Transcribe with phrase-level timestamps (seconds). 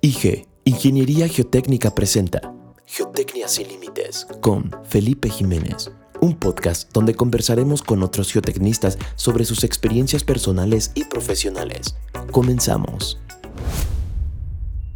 [0.00, 2.52] IG, Ingeniería Geotécnica presenta
[2.86, 9.64] Geotecnia sin Límites con Felipe Jiménez, un podcast donde conversaremos con otros geotecnistas sobre sus
[9.64, 11.96] experiencias personales y profesionales.
[12.30, 13.20] Comenzamos.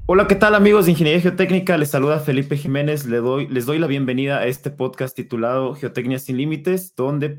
[0.07, 1.79] Hola, ¿qué tal amigos de Ingeniería Geotécnica?
[1.79, 3.07] Les saluda Felipe Jiménez.
[3.07, 3.23] Les
[3.67, 7.31] doy, la bienvenida a este podcast titulado Geotecnia sin Límites, donde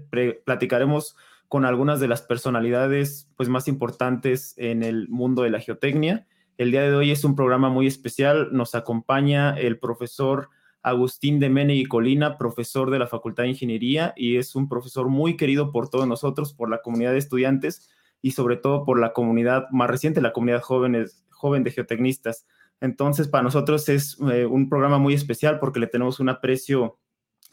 [0.46, 1.16] platicaremos
[1.50, 6.26] con algunas de las personalidades pues, más importantes en el mundo de la geotecnia.
[6.62, 8.50] El día de hoy es un programa muy especial.
[8.52, 10.50] Nos acompaña el profesor
[10.84, 15.08] Agustín de Mene y Colina, profesor de la Facultad de Ingeniería, y es un profesor
[15.08, 17.90] muy querido por todos nosotros, por la comunidad de estudiantes
[18.22, 22.46] y sobre todo por la comunidad más reciente, la comunidad jóvenes, joven de geotecnistas.
[22.80, 27.00] Entonces, para nosotros es eh, un programa muy especial porque le tenemos un aprecio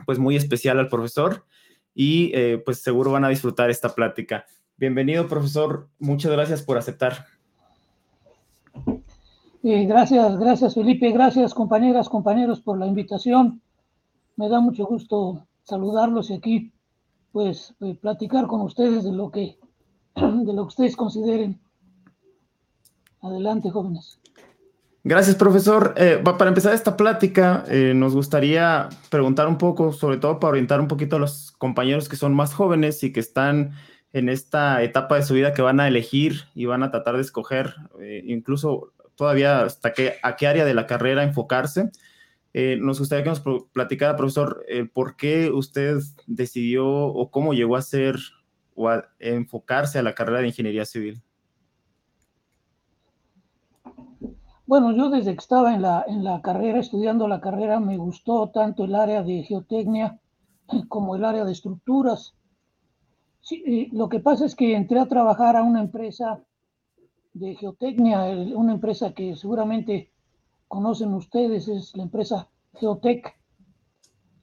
[0.05, 1.47] pues muy especial al profesor
[1.95, 4.45] y eh, pues seguro van a disfrutar esta plática.
[4.77, 5.89] Bienvenido, profesor.
[5.99, 7.38] Muchas gracias por aceptar.
[9.69, 11.13] Gracias, gracias, Felipe.
[11.13, 13.61] Gracias, compañeras, compañeros, por la invitación.
[14.37, 16.73] Me da mucho gusto saludarlos y aquí,
[17.33, 19.59] pues, eh, platicar con ustedes de lo que,
[20.15, 21.61] de lo que ustedes consideren.
[23.21, 24.19] Adelante, jóvenes.
[25.05, 25.93] Gracias, profesor.
[25.99, 30.81] Eh, para empezar esta plática, eh, nos gustaría preguntar un poco, sobre todo para orientar
[30.81, 33.73] un poquito a los compañeros que son más jóvenes y que están
[34.15, 37.21] en esta etapa de su vida que van a elegir y van a tratar de
[37.21, 37.75] escoger,
[38.25, 41.91] incluso todavía hasta qué, a qué área de la carrera enfocarse.
[42.55, 48.17] nos gustaría que nos platicara, profesor, por qué usted decidió o cómo llegó a ser
[48.77, 51.21] o a enfocarse a la carrera de ingeniería civil.
[54.67, 58.51] Bueno, yo desde que estaba en la, en la carrera, estudiando la carrera, me gustó
[58.51, 60.21] tanto el área de geotecnia
[60.89, 62.35] como el área de estructuras.
[63.41, 66.45] Sí, lo que pasa es que entré a trabajar a una empresa
[67.39, 68.25] de geotecnia,
[68.55, 70.11] una empresa que seguramente
[70.67, 73.37] conocen ustedes, es la empresa Geotec,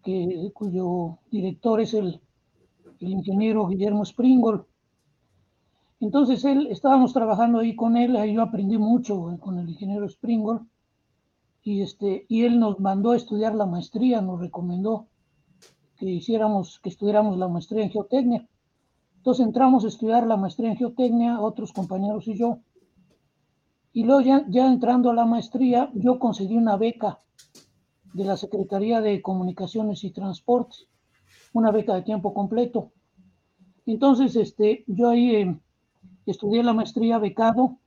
[0.03, 2.21] que, cuyo director es el,
[2.99, 4.65] el ingeniero Guillermo Springol.
[5.99, 10.61] Entonces él, estábamos trabajando ahí con él, ahí yo aprendí mucho con el ingeniero Springor,
[11.63, 15.07] y, este, y él nos mandó a estudiar la maestría, nos recomendó
[15.97, 18.47] que hiciéramos, que estudiáramos la maestría en geotecnia.
[19.17, 22.59] Entonces entramos a estudiar la maestría en geotecnia, otros compañeros y yo.
[23.95, 27.21] Y luego ya, entrando a la maestría, yo conseguí una beca
[28.13, 30.89] de la Secretaría de Comunicaciones y Transportes,
[31.53, 32.91] una beca de tiempo completo.
[33.85, 35.59] Entonces, este, yo ahí eh,
[36.25, 37.77] estudié la maestría becado.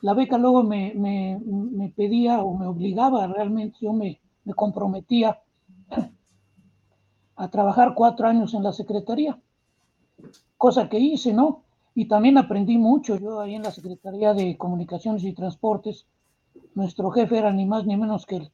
[0.00, 5.42] La beca luego me, me, pedía o me obligaba realmente, yo me, me comprometía
[7.36, 9.38] a trabajar cuatro años en la Secretaría,
[10.56, 11.64] cosa que hice, ¿no?
[11.94, 16.06] Y también aprendí mucho yo ahí en la Secretaría de Comunicaciones y Transportes.
[16.74, 18.50] Nuestro jefe era ni más ni menos que el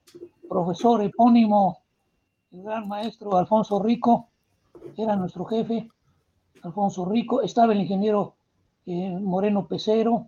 [0.48, 1.78] profesor epónimo,
[2.52, 4.28] el gran maestro Alfonso Rico,
[4.96, 5.88] era nuestro jefe,
[6.62, 7.42] Alfonso Rico.
[7.42, 8.34] Estaba el ingeniero
[8.86, 10.26] eh, Moreno Pecero,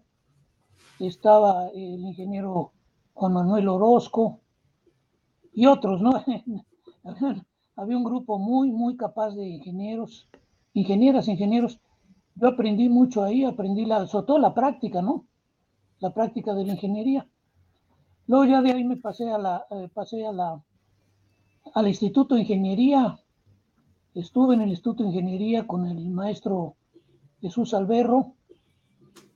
[0.98, 2.72] estaba el ingeniero
[3.14, 4.38] Juan Manuel Orozco
[5.52, 6.12] y otros, ¿no?
[7.76, 10.28] Había un grupo muy, muy capaz de ingenieros,
[10.74, 11.80] ingenieras, ingenieros.
[12.34, 15.26] Yo aprendí mucho ahí, aprendí la, sobre todo la práctica, ¿no?
[16.00, 17.28] La práctica de la ingeniería.
[18.26, 20.62] Luego ya de ahí me pasé a la, eh, pasé a la,
[21.74, 23.18] al Instituto de Ingeniería.
[24.14, 26.76] Estuve en el Instituto de Ingeniería con el maestro
[27.40, 28.34] Jesús Alberro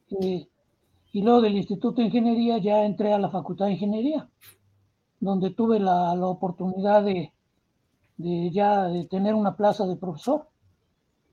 [0.08, 4.28] y luego del Instituto de Ingeniería ya entré a la Facultad de Ingeniería,
[5.20, 7.32] donde tuve la, la oportunidad de,
[8.16, 10.48] de, ya de tener una plaza de profesor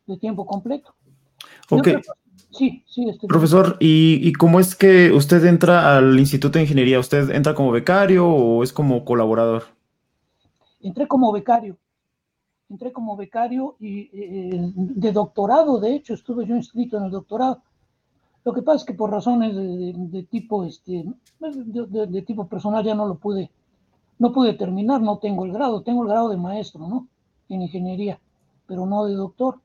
[0.07, 0.95] de tiempo completo.
[1.79, 1.87] Ok.
[2.51, 3.07] Sí, sí.
[3.27, 6.99] Profesor, ¿y, ¿y, cómo es que usted entra al Instituto de Ingeniería?
[6.99, 9.63] ¿Usted entra como becario o es como colaborador?
[10.79, 11.77] Entré como becario.
[12.69, 17.63] Entré como becario y eh, de doctorado, de hecho, estuve yo inscrito en el doctorado
[18.45, 21.05] lo que pasa es que por razones de, tipo, este,
[21.39, 23.49] de, tipo personal ya no lo pude,
[24.19, 27.07] no pude terminar, no tengo el grado, tengo el grado de maestro, ¿no?
[27.47, 28.19] En ingeniería,
[28.67, 29.59] pero no de doctor.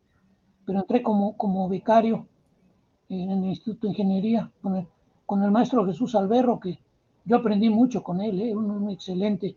[0.68, 2.26] Pero entré como, como becario
[3.08, 4.86] en el Instituto de Ingeniería con el,
[5.24, 6.78] con el maestro Jesús Alberro, que
[7.24, 8.54] yo aprendí mucho con él, ¿eh?
[8.54, 9.56] un, un excelente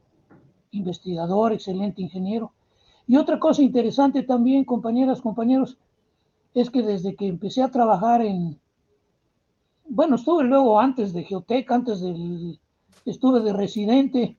[0.71, 2.53] investigador, excelente ingeniero.
[3.07, 5.77] Y otra cosa interesante también, compañeras, compañeros,
[6.53, 8.57] es que desde que empecé a trabajar en,
[9.89, 12.57] bueno, estuve luego antes de Geotec, antes del,
[13.03, 14.37] estuve de residente.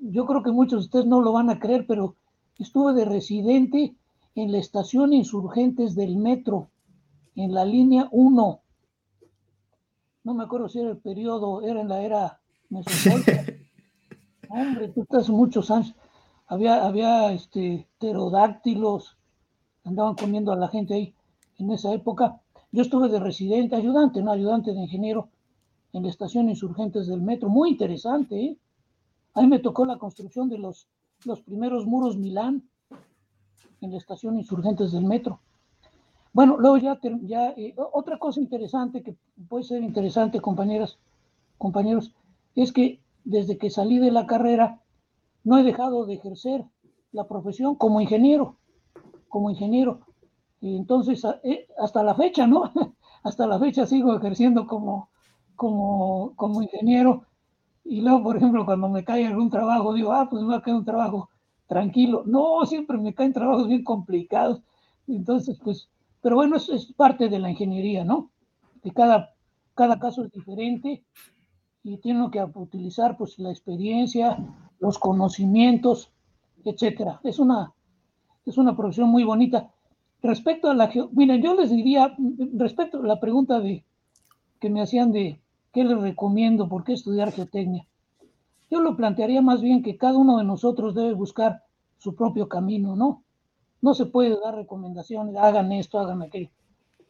[0.00, 2.14] Yo creo que muchos de ustedes no lo van a creer, pero
[2.58, 3.94] estuve de residente
[4.34, 6.70] en la estación Insurgentes del metro,
[7.36, 8.60] en la línea 1.
[10.22, 12.40] No me acuerdo si era el periodo, era en la era
[14.48, 15.94] Hombre, tú estás muchos años.
[16.46, 19.16] Había, había este, pterodáctilos,
[19.84, 21.14] andaban comiendo a la gente ahí
[21.58, 22.40] en esa época.
[22.72, 25.28] Yo estuve de residente, ayudante, no ayudante de ingeniero
[25.92, 27.48] en la estación Insurgentes del Metro.
[27.48, 28.58] Muy interesante, ¿eh?
[29.34, 30.88] Ahí me tocó la construcción de los,
[31.24, 32.69] los primeros muros Milán
[33.80, 35.40] en la estación Insurgentes del Metro.
[36.32, 39.16] Bueno, luego ya, ya eh, otra cosa interesante que
[39.48, 40.98] puede ser interesante, compañeras,
[41.58, 42.14] compañeros,
[42.54, 44.80] es que desde que salí de la carrera
[45.44, 46.64] no he dejado de ejercer
[47.12, 48.56] la profesión como ingeniero,
[49.28, 50.00] como ingeniero.
[50.60, 52.70] Y entonces, eh, hasta la fecha, ¿no?
[53.24, 55.08] hasta la fecha sigo ejerciendo como,
[55.56, 57.24] como, como ingeniero.
[57.84, 60.62] Y luego, por ejemplo, cuando me cae algún trabajo, digo, ah, pues me va a
[60.62, 61.29] caer un trabajo
[61.70, 62.24] tranquilo.
[62.26, 64.60] No, siempre me caen trabajos bien complicados.
[65.06, 65.88] Entonces, pues,
[66.20, 68.32] pero bueno, es, es parte de la ingeniería, ¿no?
[68.82, 69.30] De cada,
[69.74, 71.04] cada caso es diferente
[71.84, 74.36] y tiene que utilizar pues la experiencia,
[74.80, 76.10] los conocimientos,
[76.64, 77.20] etcétera.
[77.22, 77.72] Es una,
[78.44, 79.70] es una profesión muy bonita.
[80.22, 82.16] Respecto a la, miren, yo les diría,
[82.54, 83.84] respecto a la pregunta de
[84.58, 85.40] que me hacían de
[85.72, 87.86] qué les recomiendo, por qué estudiar geotecnia,
[88.70, 91.64] yo lo plantearía más bien que cada uno de nosotros debe buscar
[91.98, 93.24] su propio camino, ¿no?
[93.82, 96.50] No se puede dar recomendaciones, hagan esto, hagan aquello.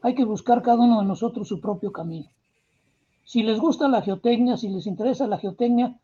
[0.03, 2.29] Hay que buscar cada uno de nosotros su propio camino.
[3.25, 5.99] Si les gusta la geotecnia, si les interesa la geotecnia,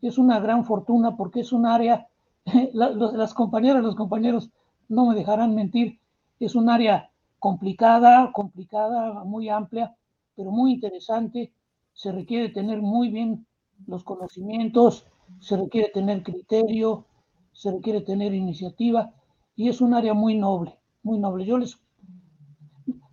[0.00, 2.08] es una gran fortuna porque es un área,
[2.72, 4.50] las compañeras, los compañeros
[4.88, 6.00] no me dejarán mentir,
[6.40, 9.94] es un área complicada, complicada, muy amplia,
[10.34, 11.52] pero muy interesante.
[11.92, 13.46] Se requiere tener muy bien
[13.86, 15.06] los conocimientos,
[15.40, 17.06] se requiere tener criterio,
[17.52, 19.12] se requiere tener iniciativa
[19.56, 21.46] y es un área muy noble, muy noble.
[21.46, 21.78] Yo les,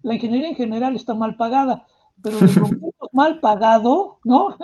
[0.01, 1.85] la ingeniería en general está mal pagada,
[2.21, 4.55] pero de lo menos mal pagado, ¿no?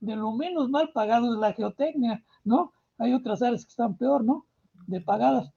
[0.00, 2.72] De lo menos mal pagado es la geotecnia, ¿no?
[2.98, 4.46] Hay otras áreas que están peor, ¿no?
[4.86, 5.50] De pagadas.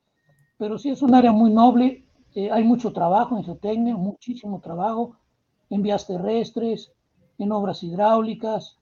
[0.57, 5.17] Pero sí es un área muy noble, eh, hay mucho trabajo en geotecnia, muchísimo trabajo
[5.69, 6.91] en vías terrestres,
[7.37, 8.76] en obras hidráulicas,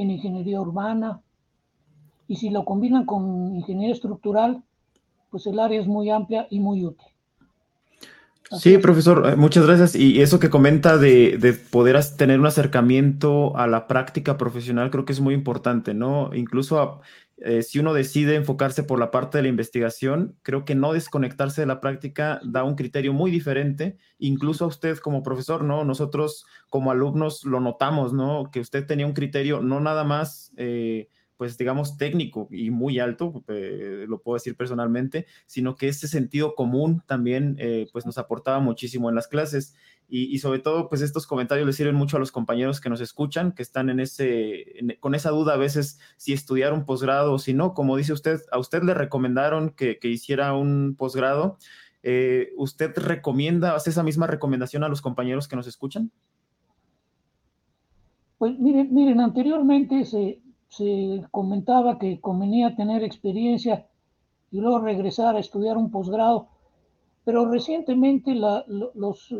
[0.00, 1.22] en ingeniería urbana.
[2.28, 4.62] Y si lo combinan con ingeniería estructural,
[5.30, 7.08] pues el área es muy amplia y muy útil.
[8.58, 9.94] Sí, profesor, eh, muchas gracias.
[9.94, 15.04] Y eso que comenta de, de, poder tener un acercamiento a la práctica profesional, creo
[15.04, 16.30] que es muy importante, ¿no?
[16.34, 17.00] Incluso
[17.42, 21.62] eh, si uno decide enfocarse por la parte de la investigación, creo que no desconectarse
[21.62, 25.84] de la práctica da un criterio muy diferente, incluso a usted como profesor, ¿no?
[25.84, 28.50] Nosotros como alumnos lo notamos, ¿no?
[28.50, 30.52] Que usted tenía un criterio no nada más...
[30.56, 31.08] Eh,
[31.40, 36.54] pues digamos, técnico y muy alto, eh, lo puedo decir personalmente, sino que ese sentido
[36.54, 39.74] común también, eh, pues nos aportaba muchísimo en las clases
[40.06, 43.52] y, sobre todo, pues estos comentarios les sirven mucho a los compañeros que nos escuchan,
[43.52, 44.66] que están en ese,
[45.00, 48.40] con esa duda a veces si estudiar un posgrado o si no, como dice usted,
[48.52, 51.56] a usted le recomendaron que, que hiciera un posgrado.
[52.02, 56.10] Eh, ¿Usted recomienda, hace esa misma recomendación a los compañeros que nos escuchan?
[58.36, 63.88] Pues miren, miren anteriormente se, se comentaba que convenía tener experiencia
[64.50, 66.48] y luego regresar a estudiar un posgrado,
[67.24, 69.34] pero recientemente los,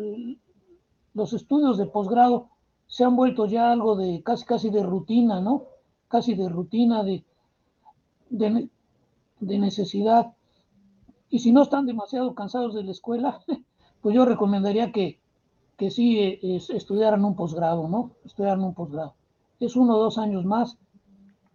[1.15, 2.51] los estudios de posgrado
[2.91, 5.65] se han vuelto ya algo de casi casi de rutina, ¿no?
[6.09, 7.25] Casi de rutina, de,
[8.29, 10.35] de, necesidad.
[11.31, 13.41] Y si no están demasiado cansados de la escuela,
[14.03, 15.21] pues yo recomendaría que,
[15.77, 18.11] que sí eh, estudiaran un posgrado, ¿no?
[18.25, 19.15] Estudiaran un posgrado.
[19.61, 20.77] Es uno o dos años más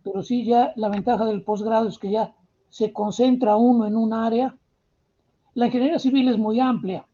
[0.05, 2.35] pero sí ya la ventaja del posgrado es que ya
[2.69, 4.55] se concentra uno en un área.
[5.55, 7.07] La ingeniería civil es muy amplia.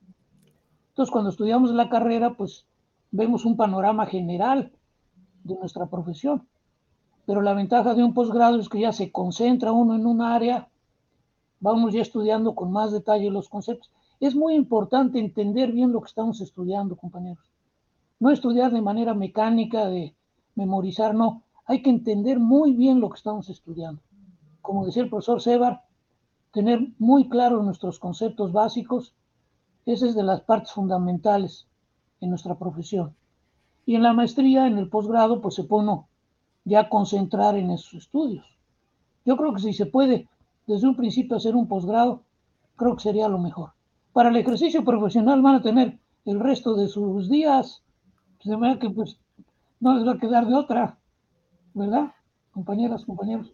[0.89, 2.65] Entonces, cuando estudiamos la carrera, pues
[3.09, 4.73] vemos un panorama general
[5.45, 6.45] de nuestra profesión.
[7.25, 10.67] Pero la ventaja de un posgrado es que ya se concentra uno en un área,
[11.61, 13.89] vamos ya estudiando con más detalle los conceptos.
[14.19, 17.49] Es muy importante entender bien lo que estamos estudiando, compañeros.
[18.19, 20.13] No estudiar de manera mecánica, de
[20.55, 24.01] memorizar, no hay que entender muy bien lo que estamos estudiando.
[24.61, 25.83] Como decía el profesor Sebar,
[26.51, 29.13] tener muy claros nuestros conceptos básicos,
[29.85, 31.67] esa es de las partes fundamentales
[32.19, 33.15] en nuestra profesión.
[33.85, 36.01] Y en la maestría, en el posgrado, pues se pone
[36.65, 38.45] ya a concentrar en esos estudios.
[39.25, 40.27] Yo creo que si se puede
[40.67, 42.23] desde un principio hacer un posgrado,
[42.75, 43.71] creo que sería lo mejor.
[44.13, 47.81] Para el ejercicio profesional van a tener el resto de sus días,
[48.43, 49.19] de manera que pues
[49.79, 50.97] no les va a quedar de otra.
[51.73, 52.13] ¿Verdad?
[52.51, 53.51] Compañeras, compañeros.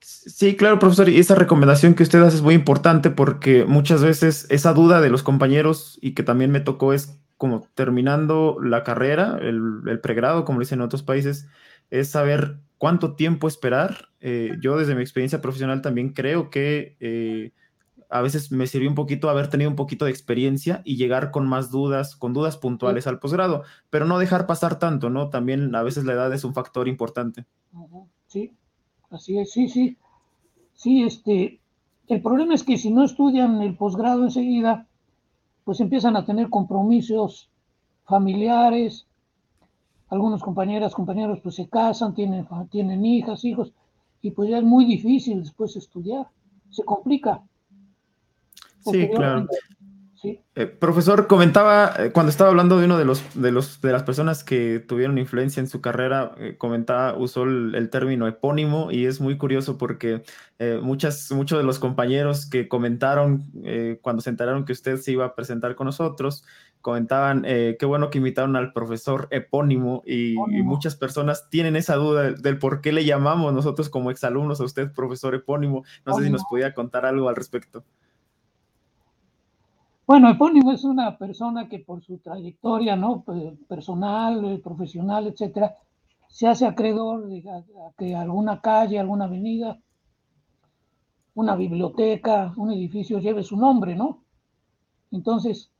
[0.00, 4.46] Sí, claro, profesor, y esa recomendación que usted hace es muy importante porque muchas veces
[4.50, 9.38] esa duda de los compañeros y que también me tocó es como terminando la carrera,
[9.40, 11.48] el, pregrado, como dicen en otros países,
[11.90, 14.10] es saber cuánto tiempo esperar.
[14.20, 17.52] Eh, yo desde mi experiencia profesional también creo que eh,
[18.14, 21.48] a veces me sirvió un poquito haber tenido un poquito de experiencia y llegar con
[21.48, 25.30] más dudas, con dudas puntuales al posgrado, pero no dejar pasar tanto, ¿no?
[25.30, 27.44] También a veces la edad es un factor importante.
[28.28, 28.52] Sí,
[29.10, 29.98] así es, sí, sí.
[30.74, 31.58] Sí, este,
[32.06, 34.86] el problema es que si no estudian el posgrado enseguida,
[35.64, 37.50] pues empiezan a tener compromisos
[38.04, 39.08] familiares,
[40.08, 43.72] algunos compañeras, compañeros pues se casan, tienen, tienen hijas, hijos,
[44.22, 46.28] y pues ya es muy difícil después estudiar,
[46.70, 47.42] se complica.
[48.84, 49.46] Sí, claro.
[50.54, 54.04] Eh, profesor, comentaba eh, cuando estaba hablando de uno de los, de los de las
[54.04, 59.20] personas que tuvieron influencia en su carrera, eh, comentaba, usó el, término epónimo y es
[59.20, 60.22] muy curioso porque
[60.80, 63.44] muchas, muchos de los compañeros que comentaron
[64.00, 66.44] cuando se enteraron que usted se iba a presentar con nosotros,
[66.80, 72.58] comentaban qué bueno que invitaron al profesor epónimo y, muchas personas tienen esa duda del,
[72.58, 75.84] por qué le llamamos nosotros como exalumnos a usted profesor epónimo.
[76.06, 77.84] No sé si nos podía contar algo al respecto.
[80.06, 83.24] Bueno, epónimo es una persona que por su trayectoria ¿no?
[83.66, 85.78] personal, eh, profesional, etcétera,
[86.28, 87.42] se hace acreedor de
[87.96, 89.78] que alguna calle, alguna avenida,
[91.34, 94.22] una biblioteca, un edificio lleve su nombre, ¿no?
[95.10, 95.70] Entonces,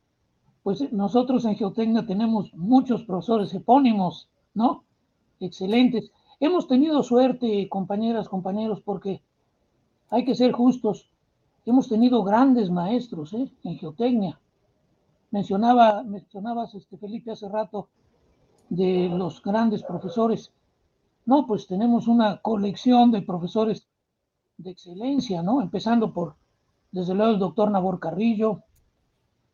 [0.63, 4.85] pues nosotros en Geotecnia tenemos muchos profesores epónimos, ¿no?
[5.39, 6.11] Excelentes.
[6.39, 9.21] Hemos tenido suerte, compañeras, compañeros, porque
[10.09, 11.11] hay que ser justos
[11.65, 13.51] hemos tenido grandes maestros ¿eh?
[13.63, 14.39] en geotecnia.
[15.31, 17.89] Mencionaba, mencionabas, este, Felipe, hace rato
[18.69, 20.51] de los grandes profesores.
[21.25, 23.87] No, pues tenemos una colección de profesores
[24.57, 25.61] de excelencia, ¿no?
[25.61, 26.35] Empezando por,
[26.91, 28.61] desde luego, el doctor Nabor Carrillo,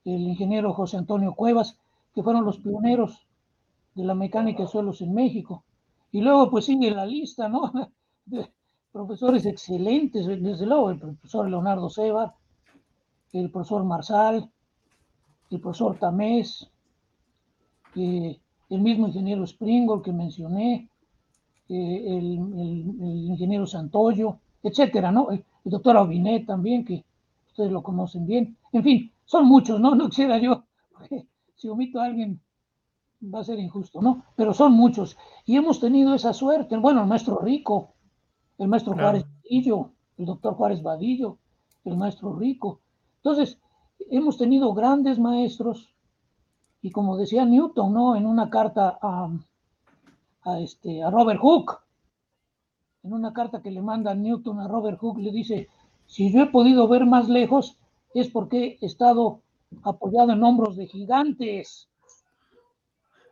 [0.06, 1.78] el ingeniero José Antonio Cuevas,
[2.14, 3.26] que fueron los pioneros
[3.96, 5.64] de la mecánica de suelos en México.
[6.12, 7.72] Y luego, pues sigue la lista, ¿no?
[8.92, 12.36] profesores excelentes, desde luego el profesor Leonardo Seba,
[13.34, 14.52] el profesor Marsal,
[15.50, 16.70] el profesor Tamés,
[17.96, 20.90] el mismo ingeniero Springol que mencioné,
[21.70, 22.24] el,
[23.30, 25.32] ingeniero Santoyo, etcétera, ¿no?
[25.32, 27.06] El, doctor Aubinet también, que
[27.50, 28.58] ustedes lo conocen bien.
[28.74, 29.96] En fin, son muchos, ¿no?
[29.96, 30.64] No quisiera yo,
[31.56, 32.42] si omito a alguien
[33.24, 34.26] va a ser injusto, ¿no?
[34.36, 35.18] Pero son muchos.
[35.46, 36.76] Y hemos tenido esa suerte.
[36.78, 37.91] Bueno, el maestro Rico,
[38.62, 41.40] el maestro Juárez Vadillo, el doctor Juárez Vadillo,
[41.84, 42.80] el maestro Rico.
[43.18, 43.58] Entonces,
[44.12, 45.96] hemos tenido grandes maestros
[46.84, 48.16] y como decía Newton, ¿no?
[48.16, 51.80] En una carta a, este, a Robert Hooke,
[53.04, 55.68] en una carta que le manda Newton a Robert Hooke, le dice,
[56.06, 57.80] si yo he podido ver más lejos,
[58.14, 59.42] es porque he estado
[59.82, 61.90] apoyado en hombros de gigantes.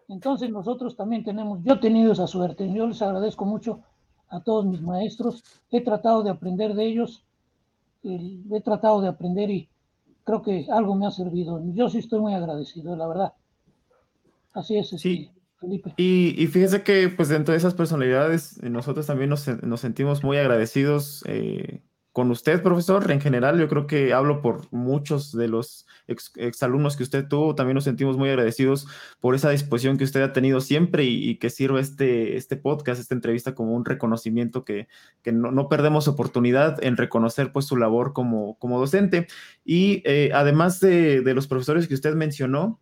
[0.08, 3.82] Entonces nosotros también tenemos, yo he tenido esa suerte, yo les agradezco mucho
[4.30, 7.24] a todos mis maestros, he tratado de aprender de ellos,
[8.04, 9.70] he tratado de aprender y
[10.24, 11.62] creo que algo me ha servido.
[11.74, 13.34] Yo sí estoy muy agradecido, la verdad.
[14.54, 15.30] Así es, sí.
[15.60, 15.94] Felipe.
[15.98, 20.38] Y, y, fíjese que pues dentro de esas personalidades nosotros también nos, nos sentimos muy
[20.38, 23.12] agradecidos eh, con usted, profesor.
[23.12, 27.56] En general, yo creo que hablo por muchos de los exalumnos que usted tuvo.
[27.56, 28.88] También nos sentimos muy agradecidos
[29.20, 33.16] por esa disposición que usted ha tenido siempre y, que sirva este, este podcast, esta
[33.16, 34.88] entrevista como un reconocimiento que,
[35.22, 39.28] que no, perdemos oportunidad en reconocer pues su labor como, como docente.
[39.64, 42.80] Y eh, además de, de los profesores que usted mencionó,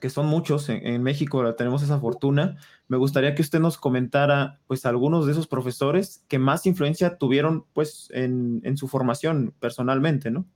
[0.00, 2.56] que son muchos, en, México tenemos esa fortuna,
[2.88, 7.66] me gustaría que usted nos comentara, pues, algunos de esos profesores que más influencia tuvieron,
[7.74, 10.46] pues, en, su formación personalmente, ¿no?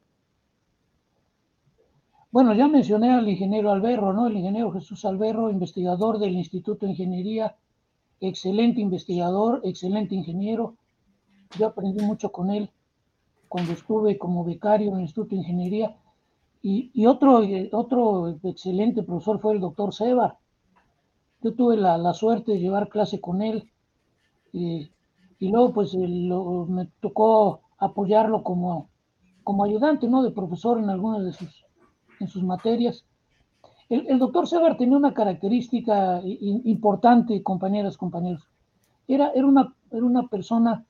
[2.30, 4.26] Bueno, ya mencioné al ingeniero Alberro, ¿no?
[4.26, 7.56] El ingeniero Jesús Alberro, investigador del Instituto de Ingeniería,
[8.20, 10.76] excelente investigador, excelente ingeniero.
[11.58, 12.70] Yo aprendí mucho con él
[13.48, 15.94] cuando estuve como becario en el Instituto de Ingeniería
[16.62, 20.38] y, otro, eh, otro excelente profesor fue el doctor Seba.
[21.42, 23.70] Yo tuve la, suerte de llevar clase con él
[24.52, 24.90] y
[25.40, 28.88] luego pues me tocó apoyarlo como,
[29.42, 30.22] como ayudante, ¿no?
[30.22, 31.64] De profesor en algunas de sus,
[32.20, 33.04] en sus materias.
[33.88, 38.48] El, doctor Sebar tenía una característica importante, compañeras, compañeros.
[39.06, 40.86] Era, era, una, era una persona,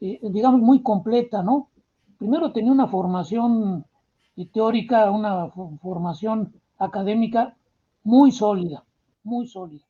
[0.00, 1.70] eh, digamos, muy completa, ¿no?
[2.18, 3.86] Primero tenía una formación
[4.34, 5.48] y teórica, una
[5.80, 7.56] formación académica
[8.04, 8.84] muy sólida,
[9.26, 9.84] muy sólida.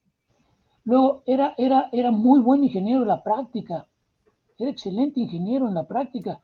[0.85, 3.87] Luego era, era, era muy buen ingeniero en la práctica,
[4.59, 6.41] era excelente ingeniero en la práctica.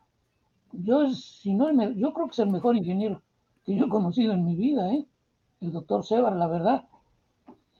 [0.72, 3.22] Yo, si no, yo creo que es el mejor ingeniero
[3.64, 5.06] que yo he conocido en mi vida, ¿eh?
[5.60, 6.84] el doctor Sebar, la verdad.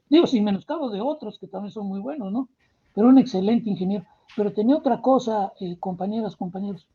[0.09, 2.49] Digo, sin menoscabo de otros que también son muy buenos, ¿no?
[2.95, 4.05] Pero un excelente ingeniero.
[4.37, 6.87] Pero tenía otra cosa, eh, compañeras, compañeros.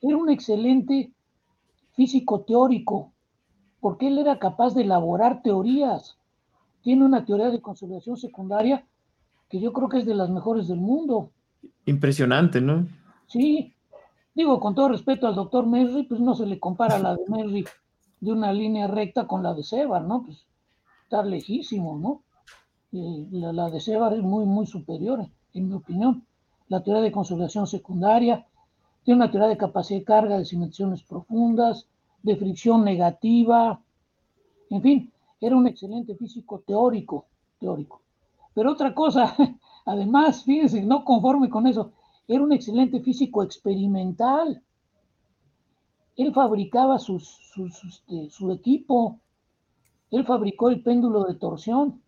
[0.00, 1.12] Era un excelente
[1.94, 3.12] físico teórico,
[3.80, 6.16] porque él era capaz de elaborar teorías.
[6.84, 8.84] Tiene una teoría de consolidación secundaria
[9.48, 11.30] que yo creo que es de las mejores del mundo.
[11.86, 12.86] Impresionante, ¿no?
[13.26, 13.72] Sí,
[14.34, 17.64] digo, con todo respeto al doctor Merry, pues no se le compara la de Merry
[18.20, 20.24] de una línea recta con la de Sebar, ¿no?
[20.24, 20.46] Pues
[21.04, 22.22] está lejísimo, ¿no?
[22.92, 26.26] la, la, de Sebar es muy, muy superior, en mi opinión.
[26.68, 28.46] La teoría de consolidación secundaria
[29.04, 31.88] tiene una teoría de capacidad de carga de cimentaciones profundas,
[32.22, 33.80] de fricción negativa,
[34.68, 37.26] en fin, era un excelente físico teórico,
[37.58, 38.02] teórico.
[38.54, 39.34] Pero otra cosa,
[39.86, 41.92] además, fíjense, no conforme con eso,
[42.26, 44.62] era un excelente físico experimental.
[46.16, 49.20] Él fabricaba este, su equipo,
[50.10, 52.00] él fabricó el péndulo de torsión.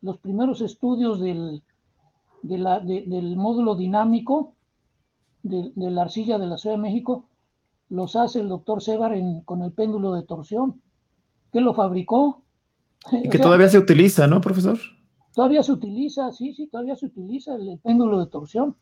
[0.00, 1.62] Los primeros estudios del,
[2.42, 4.54] del módulo dinámico
[5.42, 7.24] de, la arcilla de la Ciudad de México
[7.88, 9.14] los hace el doctor Sebar
[9.44, 10.80] con el péndulo de torsión.
[11.52, 12.42] Que lo fabricó?
[13.10, 14.78] Y que todavía se utiliza, ¿no, profesor?
[15.34, 18.76] Todavía se utiliza, sí, sí, todavía se utiliza el, péndulo de torsión.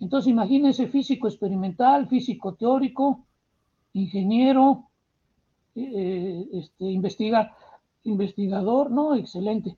[0.00, 3.26] Entonces, imagínense físico experimental, físico teórico,
[3.92, 4.84] ingeniero,
[5.74, 7.54] eh, este, investiga,
[8.04, 9.14] investigador, ¿no?
[9.16, 9.76] Excelente.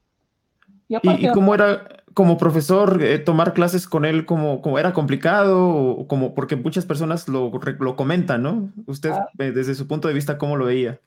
[0.88, 4.26] ¿Y, ¿Y, cómo era como profesor eh, tomar clases con él?
[4.26, 5.68] como, como era complicado?
[5.68, 8.72] O como, porque muchas personas lo, lo comentan, ¿no?
[8.87, 9.28] Usted, ah.
[9.38, 11.00] eh, desde su punto de vista, ¿cómo lo veía?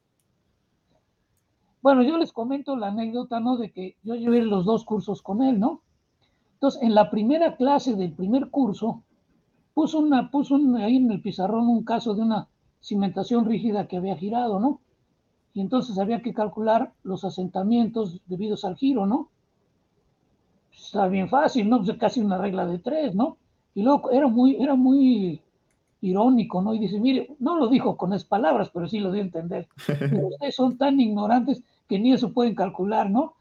[1.83, 3.57] Bueno, yo les comento la anécdota, ¿no?
[3.57, 5.81] De que yo llevé los dos cursos con él, ¿no?
[6.53, 9.03] Entonces, en la primera clase del primer curso,
[9.73, 12.47] puso, una, puso ahí en el pizarrón un caso de una
[12.79, 14.79] cimentación rígida que había girado, ¿no?
[15.53, 19.29] Y entonces había que calcular los asentamientos debidos al giro, ¿no?
[20.71, 21.83] Está bien fácil, ¿no?
[21.83, 23.35] Pues casi una regla de tres, ¿no?
[23.75, 25.41] Y luego era muy, era muy
[26.03, 26.73] irónico, ¿no?
[26.73, 29.67] Y dice, mire, no lo dijo con esas palabras, pero sí lo dio a entender.
[29.99, 33.35] Pero ustedes son tan ignorantes que ni eso pueden calcular, ¿no?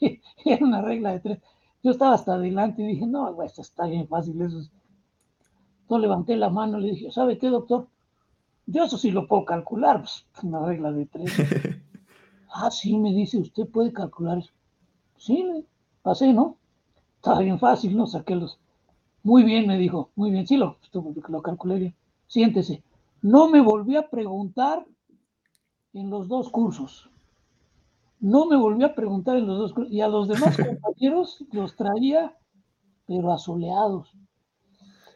[0.44, 1.38] Era una regla de tres.
[1.82, 4.58] Yo estaba hasta adelante y dije, no, esto está bien fácil, eso
[5.82, 7.88] Entonces levanté la mano y le dije, ¿sabe qué, doctor?
[8.66, 11.32] Yo eso sí lo puedo calcular, pues una regla de tres.
[12.52, 14.52] ah, sí, me dice, ¿usted puede calcular eso?
[15.16, 15.44] Sí,
[16.02, 16.56] pasé, ¿no?
[17.16, 18.06] Estaba bien fácil, ¿no?
[18.06, 18.58] Saqué los...
[19.22, 20.78] Muy bien, me dijo, muy bien, sí, lo,
[21.28, 21.94] lo calculé bien.
[22.26, 22.82] Siéntese.
[23.22, 24.86] No me volví a preguntar
[25.92, 27.09] en los dos cursos
[28.20, 32.36] no me volvió a preguntar en los dos y a los demás compañeros los traía,
[33.06, 34.12] pero asoleados.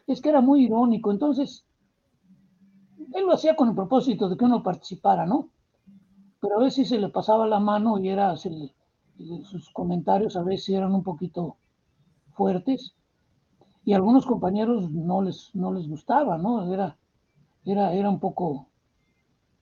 [0.07, 1.11] Es que era muy irónico.
[1.11, 1.65] Entonces,
[3.13, 5.49] él lo hacía con el propósito de que uno participara, ¿no?
[6.41, 10.93] Pero a veces se le pasaba la mano y era, sus comentarios a veces eran
[10.93, 11.57] un poquito
[12.33, 12.93] fuertes
[13.85, 16.73] y a algunos compañeros no les, no les gustaba, ¿no?
[16.73, 16.97] Era,
[17.63, 18.67] era, era un poco,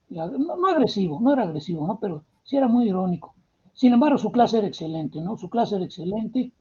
[0.08, 1.98] no, no agresivo, no era agresivo, ¿no?
[2.00, 3.34] Pero sí era muy irónico.
[3.72, 5.36] Sin embargo, su clase era excelente, ¿no?
[5.36, 6.52] Su clase era excelente.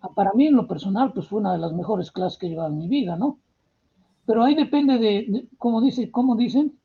[0.00, 2.50] Ah, para mí, en lo personal, pues fue una de las mejores clases que he
[2.50, 3.38] llevado en mi vida, ¿no?
[4.24, 6.78] Pero ahí depende de, como, dice, como dicen,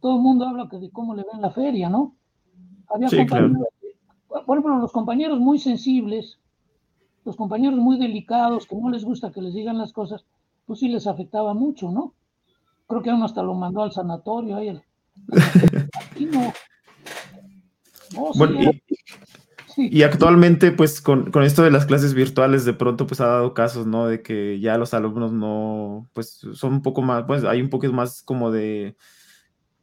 [0.00, 2.14] todo el mundo habla que de cómo le ven la feria, ¿no?
[2.88, 3.68] Había compañeros,
[4.28, 6.38] por ejemplo, los compañeros muy sensibles,
[7.24, 10.24] los compañeros muy delicados, que no les gusta que les digan las cosas,
[10.66, 12.14] pues sí les afectaba mucho, ¿no?
[12.86, 14.82] Creo que uno hasta lo mandó al sanatorio, ahí el,
[16.32, 16.52] no,
[19.76, 23.86] y, actualmente, pues, con, esto de las clases virtuales, de pronto, pues, ha dado casos,
[23.86, 24.06] ¿no?
[24.06, 27.86] De que ya los alumnos no, pues, son un poco más, pues, hay un poco
[27.92, 28.96] más como de,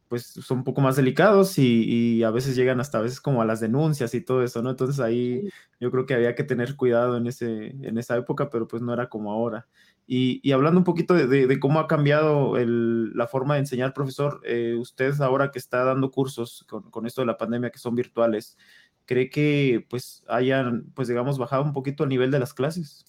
[0.08, 3.44] pues, son un poco más delicados y, a veces llegan hasta a veces como a
[3.44, 4.70] las denuncias y todo eso, ¿no?
[4.70, 5.48] Entonces ahí
[5.80, 8.92] yo creo que había que tener cuidado en, ese, en esa época, pero pues no
[8.92, 9.66] era como ahora.
[10.08, 15.20] Y, hablando un poquito de, cómo ha cambiado la forma de enseñar, profesor, eh, usted
[15.20, 18.56] ahora que está dando cursos con, esto de la pandemia que son virtuales,
[19.04, 23.04] ¿cree que pues hayan, pues digamos, bajado un poquito el nivel de las clases?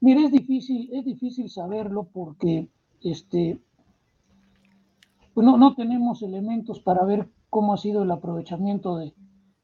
[0.00, 2.68] Mire, es difícil, es difícil saberlo porque
[3.02, 3.60] este,
[5.34, 9.12] pues no, no tenemos elementos para ver cómo ha sido el aprovechamiento de,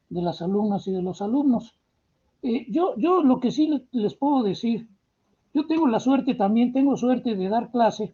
[0.09, 1.73] de las alumnas y de los alumnos.
[2.43, 4.89] Eh, yo, yo lo que sí les, puedo decir,
[5.53, 8.13] yo tengo la suerte también, tengo suerte de dar clase.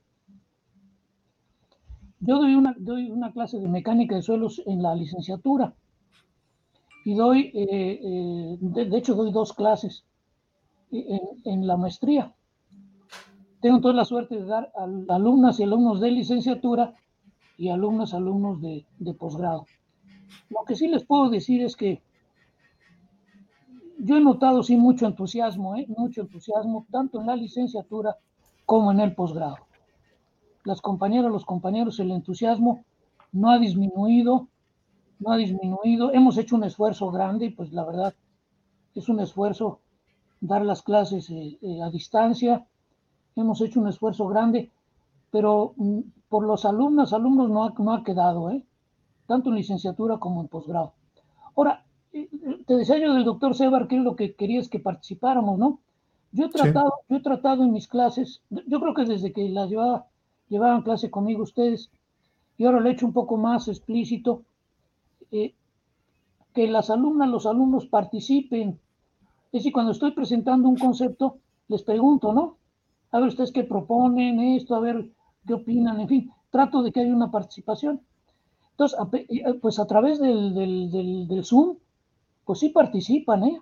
[2.19, 5.73] Yo doy una, doy una clase de mecánica de suelos en la licenciatura
[7.05, 10.03] y doy, eh, eh, de, hecho doy dos clases
[10.91, 12.35] en, la maestría.
[13.61, 16.93] Tengo toda la suerte de dar a alumnas y alumnos de licenciatura
[17.57, 19.65] y alumnas, alumnos de, de posgrado.
[20.49, 22.01] Lo que sí les puedo decir es que
[23.99, 25.85] yo he notado sí mucho entusiasmo, ¿eh?
[25.89, 28.17] mucho entusiasmo, tanto en la licenciatura
[28.65, 29.57] como en el posgrado.
[30.63, 32.83] Las compañeras, los compañeros, el entusiasmo
[33.31, 34.47] no ha disminuido,
[35.19, 36.13] no ha disminuido.
[36.13, 38.13] Hemos hecho un esfuerzo grande y pues la verdad
[38.95, 39.79] es un esfuerzo
[40.39, 42.65] dar las clases eh, eh, a distancia.
[43.35, 44.71] Hemos hecho un esfuerzo grande,
[45.31, 48.63] pero mm, por los alumnos, alumnos no ha, no ha quedado, ¿eh?
[49.27, 50.93] tanto en licenciatura como en posgrado.
[51.55, 55.79] Ahora, te decía yo del doctor Sebar, que es lo que querías que participáramos, ¿no?
[56.31, 59.69] Yo he tratado, yo he tratado en mis clases, yo creo que desde que las
[59.69, 60.05] llevaba,
[60.47, 61.89] llevaban clase conmigo ustedes,
[62.57, 64.43] y ahora lo he hecho un poco más explícito,
[65.31, 65.53] eh,
[66.53, 68.79] que las alumnas, los alumnos participen.
[69.51, 72.57] Es decir, cuando estoy presentando un concepto, les pregunto, ¿no?
[73.11, 75.09] A ver ustedes qué proponen esto, a ver
[75.47, 78.01] qué opinan, en fin, trato de que haya una participación.
[78.71, 81.77] Entonces, eh, pues a través del, del, del Zoom,
[82.49, 83.61] pues sí participan, ¿eh?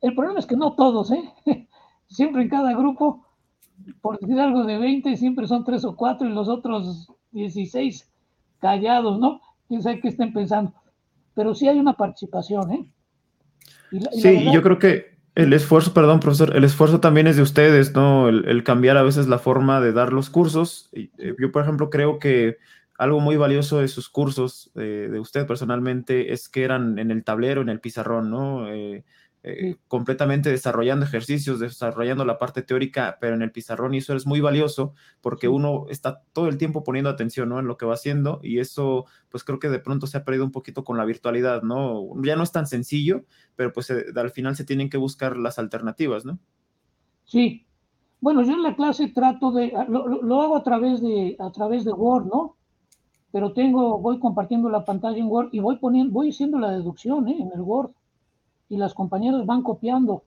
[0.00, 1.34] El problema es que no todos, ¿eh?
[2.08, 3.26] Siempre en cada grupo,
[4.00, 8.10] por decir algo de 20, siempre son tres o cuatro y los otros 16
[8.60, 9.42] callados, ¿no?
[9.68, 10.72] Quién sabe qué estén pensando.
[11.34, 12.86] Pero sí hay una participación, ¿eh?
[14.12, 18.30] sí, yo creo que el esfuerzo, perdón, profesor, el esfuerzo también es de ustedes, ¿no?
[18.30, 20.88] El, cambiar a veces la forma de dar los cursos.
[20.92, 22.56] Eh, yo, por ejemplo, creo que
[22.98, 27.24] algo muy valioso de sus cursos, eh, de usted personalmente, es que eran en el
[27.24, 28.68] tablero, en el pizarrón, ¿no?
[28.68, 29.04] Eh,
[29.44, 34.24] eh, completamente desarrollando ejercicios, desarrollando la parte teórica, pero en el pizarrón y eso es
[34.24, 37.58] muy valioso porque uno está todo el tiempo poniendo atención, ¿no?
[37.58, 40.44] En lo que va haciendo y eso, pues creo que de pronto se ha perdido
[40.44, 42.08] un poquito con la virtualidad, ¿no?
[42.22, 43.24] Ya no es tan sencillo,
[43.56, 46.38] pero pues al final se tienen que buscar las alternativas, ¿no?
[47.24, 47.66] Sí.
[48.20, 51.84] Bueno, yo en la clase trato de, lo, lo hago a través de, a través
[51.84, 52.58] de Word, ¿no?
[53.32, 57.26] Pero tengo, voy compartiendo la pantalla en Word y voy poniendo, voy haciendo la deducción
[57.28, 57.36] ¿eh?
[57.40, 57.90] en el Word
[58.68, 60.24] y las compañeras van copiando.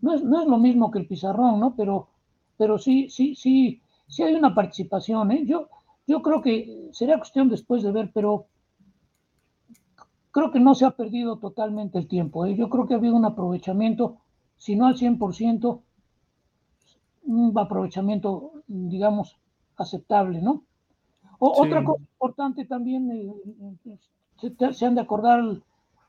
[0.00, 1.74] No es, no es lo mismo que el pizarrón, ¿no?
[1.76, 2.08] Pero,
[2.56, 5.44] pero sí, sí, sí, sí hay una participación, ¿eh?
[5.46, 5.68] Yo,
[6.06, 8.46] yo creo que sería cuestión después de ver, pero
[10.30, 12.46] creo que no se ha perdido totalmente el tiempo.
[12.46, 12.56] ¿eh?
[12.56, 14.18] Yo creo que ha habido un aprovechamiento,
[14.56, 15.80] si no al 100%,
[17.24, 19.36] un aprovechamiento, digamos,
[19.76, 20.62] aceptable, ¿no?
[21.38, 23.98] Otra cosa importante también, eh,
[24.72, 25.42] se, han de acordar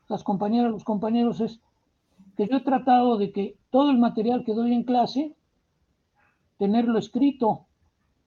[0.07, 1.59] las compañeras, los compañeros, es
[2.35, 5.35] que yo he tratado de que todo el material que doy en clase,
[6.57, 7.65] tenerlo escrito.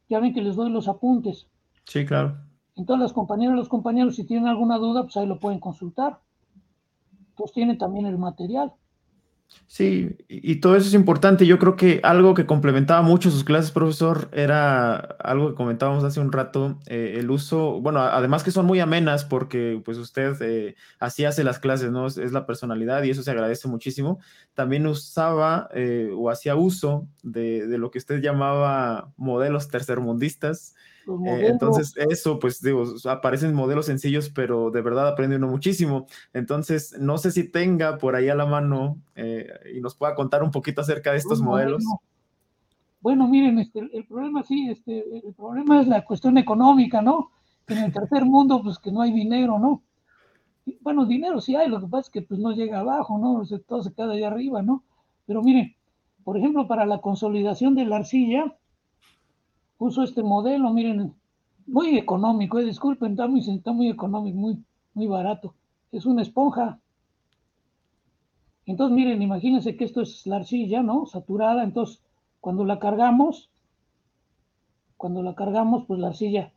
[0.08, 1.46] Ya ven que les doy los apuntes.
[1.84, 2.36] Sí, claro.
[2.76, 6.20] Entonces las compañeras, los compañeros, si tienen alguna duda, pues ahí lo pueden consultar.
[7.36, 8.72] Pues tienen también el material.
[9.72, 11.46] Sí, y todo eso es importante.
[11.46, 16.18] Yo creo que algo que complementaba mucho sus clases, profesor, era algo que comentábamos hace
[16.18, 20.74] un rato, eh, el uso, bueno, además que son muy amenas porque pues usted eh,
[20.98, 22.08] así hace las clases, ¿no?
[22.08, 24.18] Es, la personalidad y eso se agradece muchísimo.
[24.54, 30.74] También usaba eh, o hacía uso de, de, lo que usted llamaba modelos tercermundistas.
[31.06, 36.06] Eh, entonces, eso, pues digo, aparecen modelos sencillos, pero de verdad aprende uno muchísimo.
[36.32, 40.42] Entonces, no sé si tenga por ahí a la mano eh, y nos pueda contar
[40.42, 41.84] un poquito acerca de estos modelos.
[43.00, 47.30] Bueno, miren, este, el problema sí, este, el problema es la cuestión económica, ¿no?
[47.66, 49.82] En el tercer mundo, pues que no hay dinero, ¿no?
[50.80, 53.42] Bueno, dinero sí hay, lo que pasa es que pues no llega abajo, ¿no?
[53.66, 54.84] todo se queda ahí arriba, ¿no?
[55.26, 55.74] Pero miren,
[56.24, 58.56] por ejemplo, para la consolidación de la arcilla,
[59.80, 61.14] puso este modelo, miren,
[61.66, 64.62] muy económico, eh, disculpen, está muy, está muy económico, muy,
[64.92, 65.54] muy barato.
[65.90, 66.78] Es una esponja.
[68.66, 71.06] Entonces, miren, imagínense que esto es la arcilla, ¿no?
[71.06, 72.02] Saturada, entonces,
[72.42, 73.48] cuando la cargamos,
[74.98, 76.52] cuando la cargamos, pues la arcilla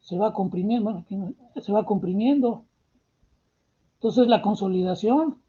[0.00, 1.04] se va comprimiendo,
[1.60, 2.64] se va comprimiendo.
[3.98, 5.40] Entonces, la consolidación.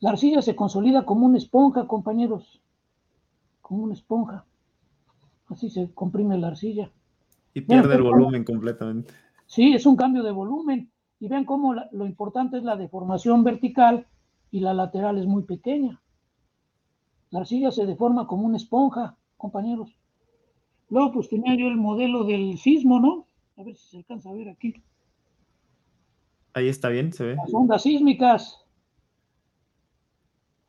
[0.00, 2.62] La arcilla se consolida como una esponja, compañeros,
[3.60, 4.46] como una esponja.
[5.48, 6.90] Así se comprime la arcilla.
[7.54, 9.12] Y pierde el volumen completamente.
[9.46, 10.90] Sí, es un cambio de volumen.
[11.20, 14.06] Y vean cómo lo importante es la deformación vertical
[14.50, 16.00] y la lateral es muy pequeña.
[17.30, 19.96] La arcilla se deforma como una esponja, compañeros.
[20.90, 23.26] Luego, pues tenía yo el modelo del sismo, ¿no?
[23.56, 24.82] A ver si se alcanza a ver aquí.
[26.54, 27.34] Ahí está bien, se ve.
[27.34, 28.64] Las ondas sísmicas.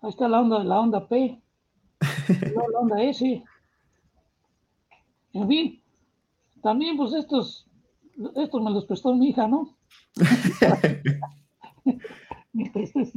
[0.01, 1.41] Ahí está la onda, la onda P.
[2.55, 3.43] la onda S.
[5.33, 5.81] En fin,
[6.61, 7.67] también pues estos,
[8.35, 9.75] estos me los prestó mi hija, ¿no?
[12.53, 13.11] este,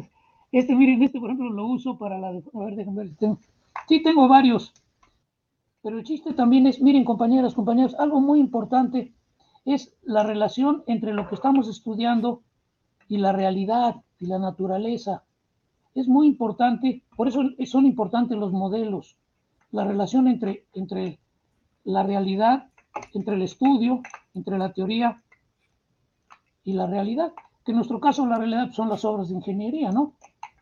[0.53, 2.29] este, miren, este por ejemplo lo uso para la...
[2.29, 3.16] A ver, déjenme ver.
[3.16, 3.38] Tengo,
[3.88, 4.72] sí, tengo varios.
[5.83, 9.12] Pero el chiste también es, miren compañeras, compañeros, algo muy importante
[9.64, 12.42] es la relación entre lo que estamos estudiando
[13.09, 15.25] y la realidad y la naturaleza.
[15.94, 19.16] es muy importante, por eso son importantes los modelos,
[19.72, 21.18] la relación entre, entre
[21.85, 22.68] la realidad,
[23.14, 24.03] entre el estudio,
[24.35, 25.23] entre la teoría
[26.64, 27.33] y la realidad,
[27.64, 30.14] que en nuestro caso la realidad son las obras de ingeniería, ¿no?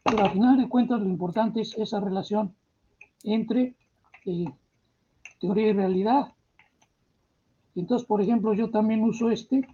[0.03, 2.55] Pero al final de cuentas lo importante es esa relación
[3.23, 3.75] entre
[4.27, 4.47] eh,
[5.41, 6.33] teoría y realidad.
[7.75, 9.67] Entonces, por ejemplo, yo también uso este.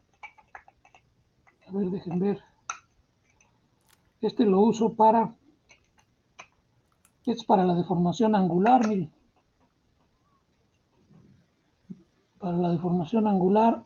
[1.68, 2.40] A ver, dejen ver.
[4.20, 5.34] Este lo uso para
[7.26, 9.12] es para la deformación angular, miren.
[12.46, 13.82] Para la deformación angular.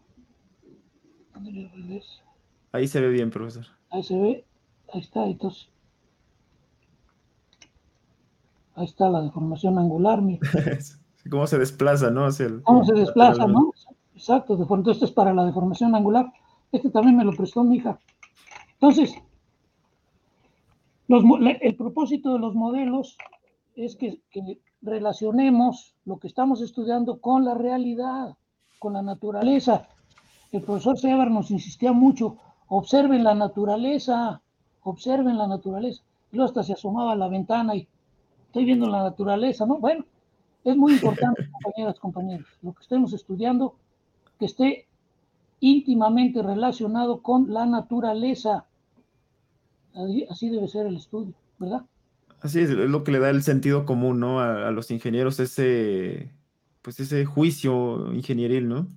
[2.73, 3.65] Ahí se ve bien, profesor.
[3.89, 4.45] Ahí se ve.
[4.93, 5.71] Ahí está, entonces.
[8.75, 10.43] Ahí está la deformación angular, miren.
[11.31, 12.29] ¿Cómo se desplaza, no?
[12.65, 13.73] ¿Cómo se desplaza, no?
[14.15, 14.53] Exacto.
[14.53, 16.31] Entonces, esto es para la deformación angular.
[16.71, 17.99] Este también me lo prestó mi hija.
[18.75, 19.15] Entonces,
[21.09, 23.17] el propósito de los modelos
[23.75, 24.21] es que,
[24.83, 28.37] relacionemos lo que estamos estudiando con la realidad,
[28.81, 29.87] con la naturaleza.
[30.51, 34.41] El profesor Sebar nos insistía mucho, observen la naturaleza,
[34.83, 36.03] observen la naturaleza.
[36.33, 37.87] Y luego hasta se asomaba a la ventana y
[38.47, 39.79] estoy viendo la naturaleza, ¿no?
[39.79, 40.05] Bueno,
[40.65, 43.77] es muy importante, compañeras, compañeros, lo que estemos estudiando,
[44.39, 44.89] que esté
[45.61, 48.67] íntimamente relacionado con la naturaleza.
[50.29, 51.85] Así debe ser el estudio, ¿verdad?
[52.41, 54.41] Así es, es lo que le da el sentido común, ¿no?
[54.41, 56.33] A, los ingenieros, ese,
[56.83, 58.89] pues ese juicio ingenieril, ¿no?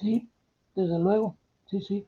[0.00, 0.28] Sí,
[0.74, 1.36] desde luego,
[1.70, 2.06] sí, sí.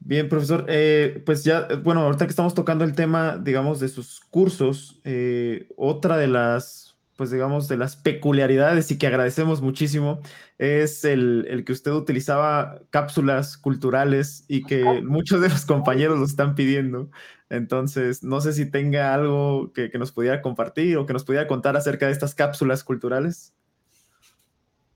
[0.00, 4.20] Bien, profesor, eh, pues ya, bueno, ahorita que estamos tocando el tema, digamos, de sus
[4.20, 10.20] cursos, eh, otra de las pues digamos, de las peculiaridades y que agradecemos muchísimo,
[10.58, 16.54] es el, que usted utilizaba cápsulas culturales y que muchos de los compañeros lo están
[16.56, 17.10] pidiendo.
[17.48, 21.76] Entonces, no sé si tenga algo que, nos pudiera compartir o que nos pudiera contar
[21.76, 23.54] acerca de estas cápsulas culturales.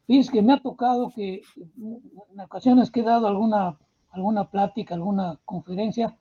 [0.09, 3.79] Es que me ha tocado que en ocasiones que he dado alguna,
[4.11, 6.17] alguna plática, alguna conferencia,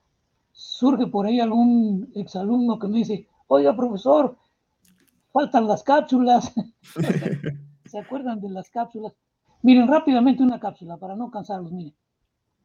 [0.52, 4.38] surge por ahí algún exalumno que me dice, oiga, profesor,
[5.32, 6.54] faltan las cápsulas.
[7.86, 9.14] ¿Se acuerdan de las cápsulas?
[9.62, 11.94] Miren rápidamente una cápsula para no cansarlos, miren.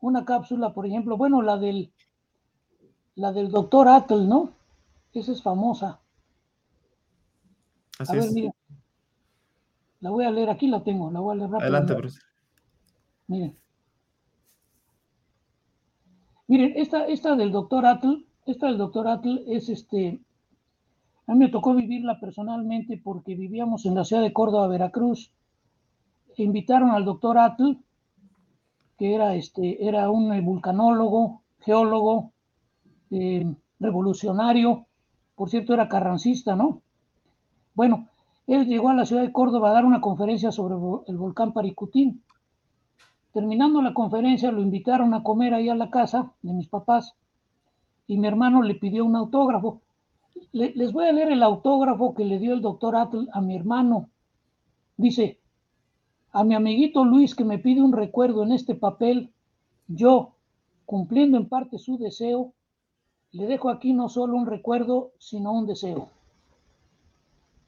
[0.00, 1.92] Una cápsula, por ejemplo, bueno, la del
[3.16, 4.52] la del doctor Atl, ¿no?
[5.12, 6.00] Esa es famosa.
[7.98, 8.52] a ver, miren.
[10.00, 11.68] La voy a leer, aquí la tengo, la voy a leer rápido.
[11.68, 12.22] Adelante, profesor.
[13.28, 13.56] Miren.
[16.48, 20.20] Miren, esta, esta del doctor Atl, esta del doctor Atl es este,
[21.26, 25.30] a mí me tocó vivirla personalmente porque vivíamos en la ciudad de Córdoba, Veracruz.
[26.38, 27.78] invitaron al doctor Atl,
[28.98, 32.32] que era, este, era un vulcanólogo, geólogo,
[33.12, 33.46] eh,
[33.78, 34.86] revolucionario,
[35.36, 36.82] por cierto era carrancista, ¿no?
[37.74, 38.08] Bueno,
[38.54, 40.74] él llegó a la ciudad de Córdoba a dar una conferencia sobre
[41.08, 42.22] el volcán Paricutín.
[43.32, 47.14] Terminando la conferencia, lo invitaron a comer ahí a la casa de mis papás
[48.06, 49.80] y mi hermano le pidió un autógrafo
[50.52, 54.08] les voy a leer el autógrafo que le dio el doctor Atl a mi hermano.
[54.96, 55.38] Dice,
[56.32, 59.32] a mi amiguito Luis que me pide un recuerdo en este papel,
[59.88, 60.32] yo,
[60.86, 62.52] cumpliendo en parte su deseo,
[63.32, 66.08] le dejo aquí no solo un recuerdo, sino un deseo.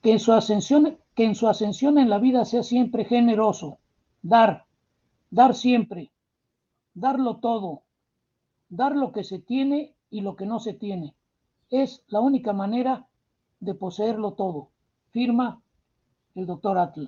[0.02, 3.78] Que en su ascensión, que en su ascensión en la vida sea siempre generoso,
[4.20, 4.66] dar,
[5.30, 6.10] dar siempre,
[6.94, 7.82] darlo todo,
[8.68, 11.14] dar lo que se tiene y lo que no se tiene
[11.70, 13.06] es la única manera
[13.60, 14.68] de poseerlo todo.
[15.10, 15.62] Firma
[16.34, 17.06] el doctor Atl.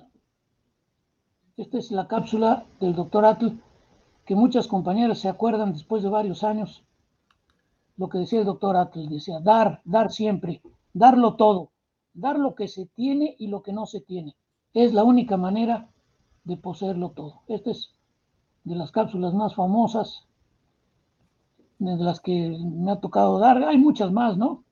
[1.57, 3.59] Esta es la cápsula del doctor Atl
[4.25, 6.83] que muchas compañeras se acuerdan después de varios años.
[7.97, 10.61] Lo que decía el doctor Atl, decía, dar, dar siempre,
[10.93, 11.71] darlo todo,
[12.15, 14.35] dar lo que se tiene y lo que no se tiene.
[14.73, 15.89] Es la única manera
[16.43, 17.41] de poseerlo todo.
[17.47, 17.91] Esta es
[18.63, 20.25] de las cápsulas más famosas
[21.77, 23.63] de las que me ha tocado dar.
[23.63, 24.63] Hay muchas más, ¿no?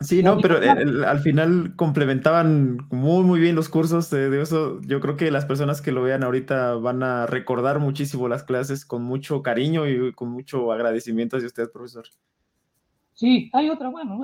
[0.00, 0.58] Sí, no, pero
[1.06, 4.08] al final complementaban muy, muy bien los cursos.
[4.08, 8.26] de eso, yo creo que las personas que lo vean ahorita van a recordar muchísimo
[8.26, 12.06] las clases con mucho cariño y con mucho agradecimiento hacia usted, profesor.
[13.20, 14.18] Sí, hay otra, bueno,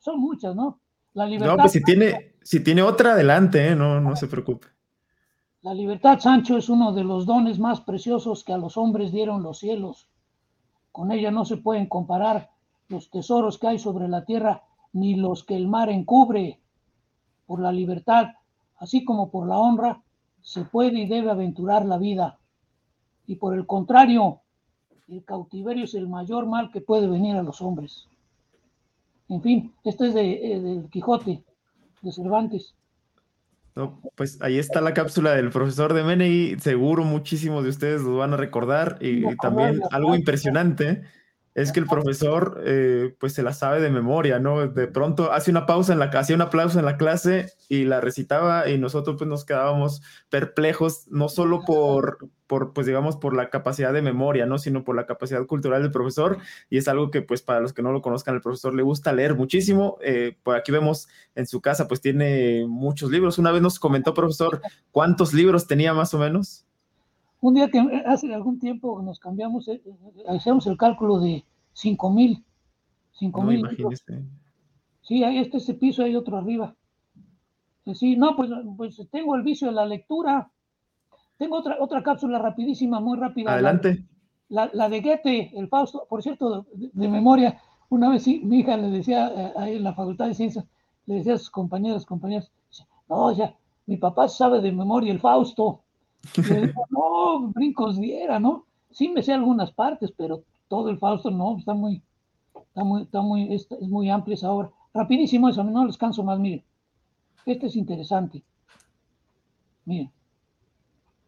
[0.00, 0.80] son muchas, ¿no?
[1.14, 1.52] La libertad.
[1.54, 3.76] No, pues si tiene, si tiene otra, adelante, ¿eh?
[3.76, 4.66] no, no se preocupe.
[5.60, 9.44] La libertad, Sancho, es uno de los dones más preciosos que a los hombres dieron
[9.44, 10.08] los cielos.
[10.90, 12.50] Con ella no se pueden comparar
[12.88, 16.58] los tesoros que hay sobre la tierra, ni los que el mar encubre.
[17.46, 18.26] Por la libertad,
[18.78, 20.02] así como por la honra,
[20.40, 22.40] se puede y debe aventurar la vida.
[23.24, 24.40] Y por el contrario,
[25.06, 28.08] el cautiverio es el mayor mal que puede venir a los hombres.
[29.32, 31.42] En fin, este es de, del Quijote,
[32.02, 32.74] de Cervantes.
[33.74, 36.58] No, pues ahí está la cápsula del profesor de Menei.
[36.60, 38.98] Seguro muchísimos de ustedes lo van a recordar.
[39.00, 41.02] Y, y también algo impresionante
[41.54, 44.66] es que el profesor eh, pues se la sabe de memoria, ¿no?
[44.68, 48.00] De pronto hace una pausa en la hacía una pausa en la clase y la
[48.00, 53.50] recitaba y nosotros pues nos quedábamos perplejos, no solo por, por pues digamos por la
[53.50, 54.56] capacidad de memoria, ¿no?
[54.58, 56.38] Sino por la capacidad cultural del profesor
[56.70, 59.12] y es algo que pues para los que no lo conozcan, el profesor le gusta
[59.12, 59.98] leer muchísimo.
[60.02, 63.38] Eh, por aquí vemos en su casa pues tiene muchos libros.
[63.38, 66.64] Una vez nos comentó, profesor, ¿cuántos libros tenía más o menos?
[67.42, 69.82] Un día que hace algún tiempo nos cambiamos, eh,
[70.28, 72.44] hacemos el cálculo de 5 mil.
[73.14, 73.64] 5 mil.
[75.02, 76.76] sí, hay este ese piso, hay otro arriba.
[77.94, 80.52] Sí, no, pues, pues tengo el vicio de la lectura.
[81.36, 83.52] Tengo otra, otra cápsula rapidísima, muy rápida.
[83.52, 84.06] Adelante.
[84.48, 88.76] La, la de Goethe, el Fausto, por cierto, de, memoria, una vez sí, mi hija
[88.76, 90.64] le decía eh, ahí en la Facultad de Ciencias,
[91.06, 92.52] le decía a sus compañeros, compañeras,
[93.08, 95.82] no, ya, mi papá sabe de memoria el Fausto.
[96.90, 98.66] No, brincos diera, ¿no?
[98.90, 102.02] Sí me sé algunas partes, pero todo el Fausto no, está muy,
[102.54, 104.70] está muy, está muy, es, muy amplio esa obra.
[104.94, 106.64] Rapidísimo eso, no les canso más, miren.
[107.46, 108.42] Este es interesante.
[109.84, 110.12] Miren.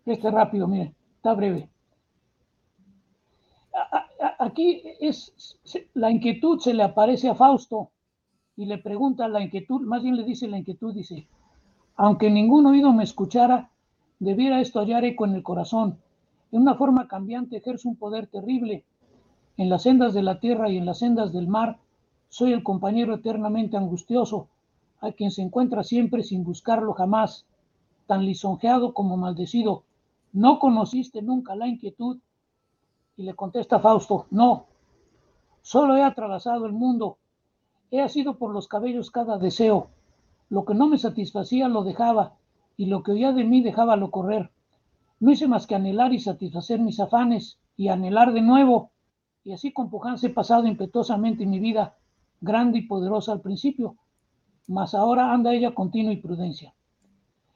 [0.06, 1.68] Este rápido, miren, está breve.
[4.38, 5.58] Aquí es
[5.94, 7.90] la inquietud se le aparece a Fausto
[8.56, 11.26] y le pregunta la inquietud, más bien le dice la inquietud, dice,
[11.96, 13.70] aunque ningún oído me escuchara,
[14.24, 15.98] debiera esto hallar eco en el corazón.
[16.50, 18.84] En una forma cambiante ejerce un poder terrible.
[19.56, 21.78] En las sendas de la tierra y en las sendas del mar,
[22.28, 24.48] soy el compañero eternamente angustioso,
[25.00, 27.46] a quien se encuentra siempre sin buscarlo jamás,
[28.06, 29.84] tan lisonjeado como maldecido.
[30.32, 32.18] ¿No conociste nunca la inquietud?
[33.16, 34.66] Y le contesta Fausto, no,
[35.62, 37.18] solo he atravesado el mundo,
[37.90, 39.90] he sido por los cabellos cada deseo,
[40.48, 42.34] lo que no me satisfacía lo dejaba,
[42.76, 44.50] y lo que oía de mí dejábalo correr.
[45.20, 48.90] No hice más que anhelar y satisfacer mis afanes y anhelar de nuevo,
[49.44, 51.96] y así con pujanza he pasado impetuosamente mi vida,
[52.40, 53.96] grande y poderosa al principio,
[54.66, 56.74] mas ahora anda ella continua y prudencia.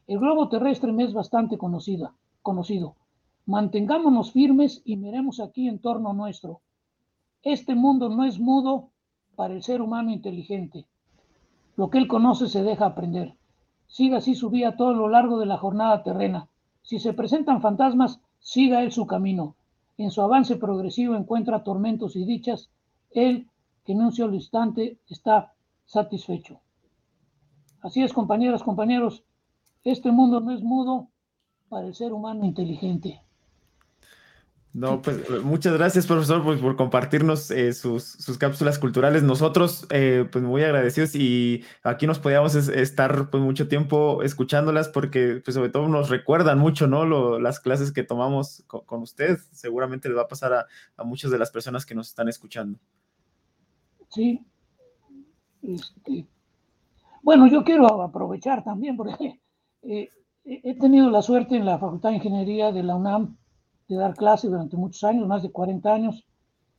[0.07, 2.97] El globo terrestre me es bastante conocida, conocido.
[3.47, 6.61] Mantengámonos firmes y miremos aquí en torno nuestro.
[7.43, 8.91] Este mundo no es mudo
[9.37, 10.87] para el ser humano inteligente.
[11.77, 13.35] Lo que él conoce se deja aprender.
[13.89, 16.49] Siga así su vía todo lo largo de la jornada terrena.
[16.83, 19.57] Si se presentan fantasmas, siga él su camino.
[19.97, 22.71] En su avance progresivo encuentra tormentos y dichas.
[23.11, 23.49] Él,
[23.85, 25.55] que en un solo instante está
[25.87, 26.61] satisfecho.
[27.81, 29.25] Así es, compañeras, compañeros.
[29.85, 31.09] Este mundo no es mudo
[31.69, 33.23] para el ser humano inteligente.
[34.75, 39.23] No, pues eh, muchas gracias, profesor, pues, por compartirnos eh, sus, cápsulas culturales.
[39.23, 45.41] Nosotros, eh, pues muy agradecidos y aquí nos podíamos estar pues, mucho tiempo escuchándolas porque,
[45.43, 46.99] pues sobre todo nos recuerdan mucho, ¿no?
[47.39, 49.39] las clases que tomamos con, usted.
[49.53, 52.79] Seguramente le va a pasar a, a, muchas de las personas que nos están escuchando.
[54.11, 54.45] Sí.
[55.63, 56.27] Este,
[57.23, 59.41] bueno, yo quiero aprovechar también porque
[59.83, 63.37] he tenido la suerte en la Facultad de Ingeniería de la UNAM
[63.89, 66.25] de dar clases durante muchos años, más de 40 años.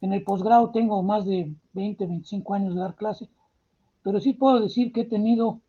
[0.02, 3.30] En el posgrado tengo más de 20, 25 años de dar clases,
[4.04, 5.62] pero sí puedo decir que he tenido,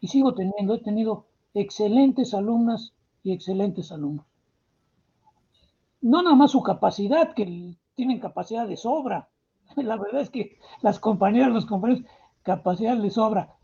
[0.00, 4.26] y sigo teniendo, he tenido excelentes alumnas y excelentes alumnos.
[6.02, 9.28] No nada más su capacidad, que tienen capacidad de sobra.
[9.76, 12.04] La verdad es que las compañeras, los compañeros,
[12.42, 13.56] capacidad de sobra.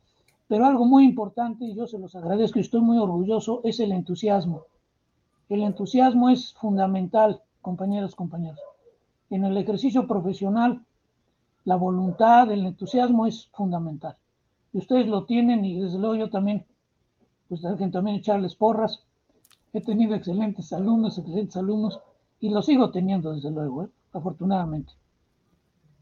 [0.49, 3.93] Pero algo muy importante, y yo se los agradezco y estoy muy orgulloso, es el
[3.93, 4.67] entusiasmo.
[5.49, 8.61] El entusiasmo es fundamental, compañeros, compañeros.
[9.31, 10.85] En el ejercicio profesional,
[11.65, 14.17] la voluntad, el entusiasmo es fundamental.
[14.73, 16.65] Y ustedes lo tienen y desde luego yo también,
[17.49, 19.05] pues que también echarles porras.
[19.73, 22.01] He tenido excelentes alumnos, excelentes alumnos
[22.41, 23.89] y los sigo teniendo desde luego, ¿eh?
[24.13, 24.93] afortunadamente.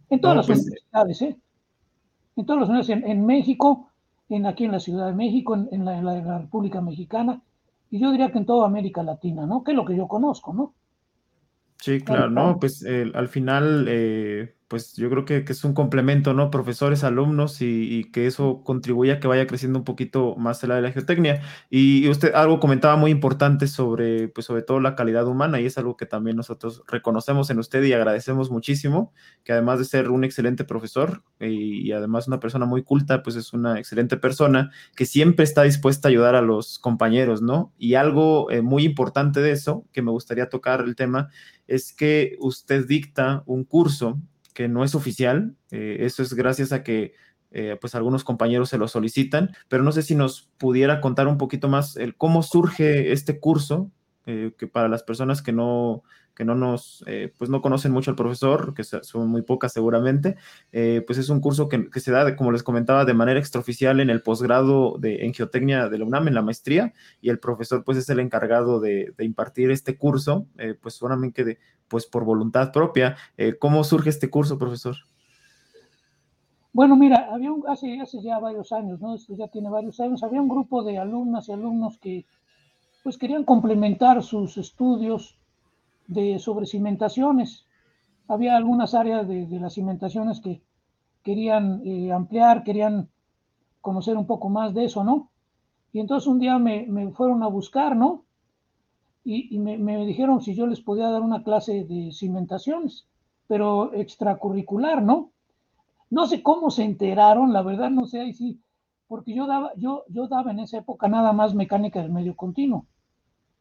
[0.08, 1.36] En todas las pues, universidades, ¿eh?
[2.36, 3.90] En todas las universidades, en, México,
[4.28, 7.42] en, aquí en la Ciudad de México, en la República Mexicana,
[7.94, 9.62] y yo diría que en toda América Latina, ¿no?
[9.62, 10.74] Que es lo que yo conozco, ¿no?
[11.78, 12.84] Sí, claro, no, pues
[13.14, 16.50] al final, eh, pues yo creo que, es un complemento, ¿no?
[16.50, 20.90] Profesores, alumnos y, que eso contribuye a que vaya creciendo un poquito más de la
[20.90, 21.42] geotecnia.
[21.70, 25.78] Y, usted algo comentaba muy importante sobre, pues sobre todo la calidad humana y es
[25.78, 29.12] algo que también nosotros reconocemos en usted y agradecemos muchísimo,
[29.44, 33.52] que además de ser un excelente profesor y, además una persona muy culta, pues es
[33.52, 37.72] una excelente persona que siempre está dispuesta a ayudar a los compañeros, ¿no?
[37.78, 41.28] Y algo eh, muy importante de eso, que me gustaría tocar el tema,
[41.66, 44.20] es que usted dicta un curso
[44.54, 45.54] que no es oficial.
[45.70, 47.12] Eh, eso es gracias a que
[47.50, 51.38] eh, pues algunos compañeros se lo solicitan, pero no sé si nos pudiera contar un
[51.38, 53.90] poquito más el cómo surge este curso,
[54.26, 56.02] eh, que para las personas que no,
[56.34, 60.36] que no nos, eh, pues no conocen mucho al profesor, que son muy pocas seguramente,
[60.72, 64.08] eh, pues es un curso que, se da, como les comentaba, de manera extraoficial en
[64.08, 67.98] el posgrado de, en geotecnia de la UNAM, en la maestría, y el profesor pues
[67.98, 70.46] es el encargado de, impartir este curso,
[70.80, 71.58] pues solamente
[71.88, 73.16] pues por voluntad propia.
[73.58, 74.96] ¿Cómo surge este curso, profesor?
[76.72, 79.14] Bueno, mira, había un, hace, hace ya varios años, ¿no?
[79.14, 82.26] Esto ya tiene varios años, había un grupo de alumnas y alumnos que
[83.04, 85.36] pues querían complementar sus estudios
[86.06, 87.66] de sobre cimentaciones.
[88.26, 90.62] Había algunas áreas de, las cimentaciones que
[91.22, 93.10] querían eh, ampliar, querían
[93.82, 95.30] conocer un poco más de eso, ¿no?
[95.92, 98.24] Y entonces un día me, fueron a buscar, ¿no?
[99.22, 103.06] Y, me, me, dijeron si yo les podía dar una clase de cimentaciones,
[103.46, 105.30] pero extracurricular, ¿no?
[106.08, 108.60] No sé cómo se enteraron, la verdad no sé ahí sí,
[109.08, 112.86] porque yo daba, yo, yo daba en esa época nada más mecánica del medio continuo.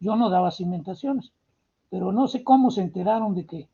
[0.04, 1.32] Yo no daba cimentaciones
[1.94, 3.70] pero no sé cómo se enteraron de que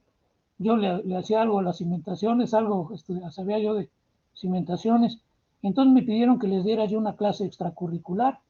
[0.58, 2.92] yo le, hacía algo a las cimentaciones, algo
[3.32, 3.90] sabía yo de
[4.36, 5.22] cimentaciones.
[5.62, 8.42] Entonces me pidieron que les diera yo una clase extracurricular.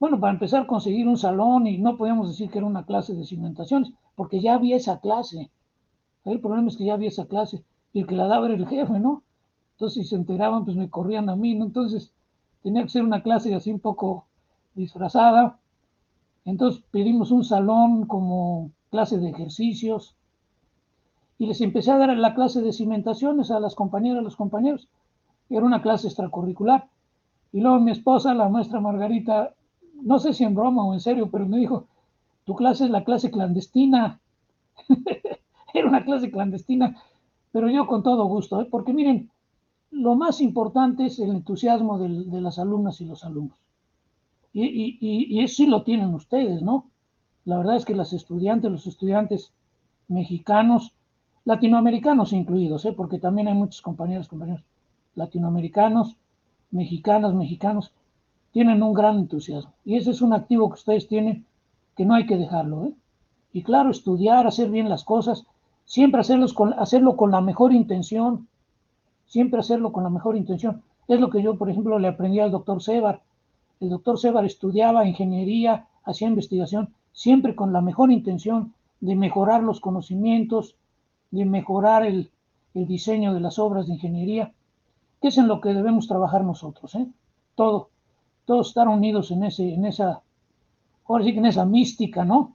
[0.00, 3.14] Bueno, para empezar a conseguir un salón y no podíamos decir que era una clase
[3.14, 5.48] de cimentaciones, porque ya había esa clase.
[6.24, 7.62] El problema es que ya había esa clase
[7.92, 9.22] y el que la daba era el jefe, ¿no?
[9.74, 11.64] Entonces si se enteraban, pues me corrían a mí, ¿no?
[11.64, 12.12] Entonces
[12.64, 14.26] tenía que ser una clase así un poco
[14.74, 15.60] disfrazada
[16.46, 20.16] entonces pedimos un salón como clase de ejercicios
[21.38, 24.88] y les empecé a dar la clase de cimentaciones a las compañeras, a los compañeros.
[25.50, 26.88] Era una clase extracurricular.
[27.52, 29.54] Y luego mi esposa, la maestra Margarita,
[30.02, 31.88] no sé si en broma o en serio, pero me dijo,
[32.44, 34.20] tu clase es la clase clandestina.
[35.74, 36.96] Era una clase clandestina,
[37.50, 38.68] pero yo con todo gusto, ¿eh?
[38.70, 39.30] porque miren,
[39.90, 43.58] lo más importante es el entusiasmo de las alumnas y los alumnos.
[44.58, 46.86] Y, y, sí lo tienen ustedes, ¿no?
[47.44, 49.52] La verdad es que las estudiantes, los estudiantes
[50.08, 50.94] mexicanos,
[51.44, 52.92] latinoamericanos incluidos, ¿eh?
[52.92, 54.62] porque también hay muchos compañeros, compañeros
[55.14, 56.16] latinoamericanos,
[56.70, 57.92] mexicanas, mexicanos,
[58.50, 59.74] tienen un gran entusiasmo.
[59.84, 61.44] Y ese es un activo que ustedes tienen
[61.94, 62.86] que no hay que dejarlo.
[62.86, 62.94] ¿eh?
[63.52, 65.44] Y claro, estudiar, hacer bien las cosas,
[65.84, 68.48] siempre hacerlos con, hacerlo con la mejor intención,
[69.26, 70.82] siempre hacerlo con la mejor intención.
[71.08, 73.20] Es lo que yo, por ejemplo, le aprendí al doctor Sebar
[73.80, 79.80] el doctor Sebar estudiaba ingeniería, hacía investigación, siempre con la mejor intención de mejorar los
[79.80, 80.76] conocimientos,
[81.30, 82.30] de mejorar el,
[82.74, 84.52] diseño de las obras de ingeniería,
[85.22, 87.06] que es en lo que debemos trabajar nosotros, ¿eh?
[87.54, 87.88] Todo,
[88.44, 90.20] todos estar unidos en, ese, en esa,
[91.06, 92.54] ahora sí en esa mística, ¿no?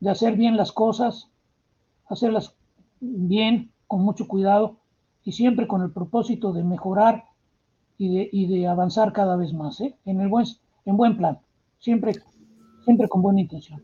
[0.00, 1.28] De hacer bien las cosas,
[2.08, 2.56] hacerlas
[2.98, 4.78] bien, con mucho cuidado,
[5.22, 7.29] y siempre con el propósito de mejorar
[8.02, 9.94] y de, avanzar cada vez más, ¿eh?
[10.06, 10.46] en, el buen,
[10.86, 11.38] en buen plan,
[11.78, 12.14] siempre,
[12.82, 13.82] siempre con buena intención.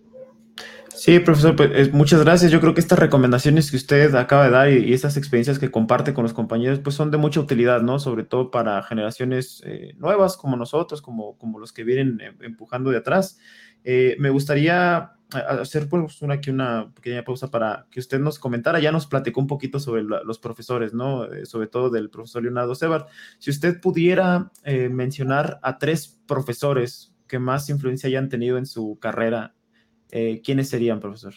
[0.95, 2.51] Sí, profesor, pues, muchas gracias.
[2.51, 6.15] Yo creo que estas recomendaciones que usted acaba de dar y, estas experiencias que comparte
[6.15, 7.99] con los compañeros, pues son de mucha utilidad, ¿no?
[7.99, 12.91] Sobre todo para generaciones eh, nuevas como nosotros, como, como los que vienen em, empujando
[12.91, 13.39] de atrás.
[13.85, 18.79] Eh, me gustaría hacer pues una, aquí una pequeña pausa para que usted nos comentara,
[18.79, 21.25] ya nos platicó un poquito sobre los profesores, ¿no?
[21.25, 23.09] Eh, sobre todo del profesor Leonardo Sebart.
[23.39, 28.99] Si usted pudiera eh, mencionar a tres profesores que más influencia hayan tenido en su
[29.01, 29.55] carrera,
[30.11, 31.35] eh, ¿quiénes serían, profesor?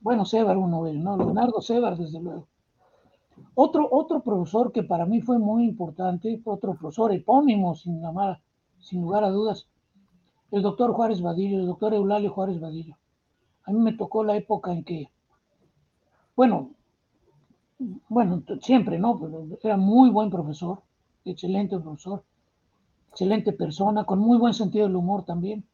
[0.00, 1.18] Bueno, Sebart uno de ¿no?
[1.18, 2.48] Leonardo Sebart, desde luego.
[3.54, 8.00] Otro, otro profesor que para mí fue muy importante, otro profesor epónimo, sin,
[8.78, 9.68] sin lugar a dudas,
[10.50, 12.96] el doctor Juárez Vadillo, el doctor Eulalio Juárez Vadillo.
[13.64, 15.10] A mí me tocó la época en que,
[16.34, 16.70] bueno,
[18.08, 19.18] bueno, siempre, ¿no?
[19.18, 20.82] Pero era muy buen profesor,
[21.24, 22.24] excelente profesor,
[23.10, 25.64] excelente persona, con muy buen sentido del humor también.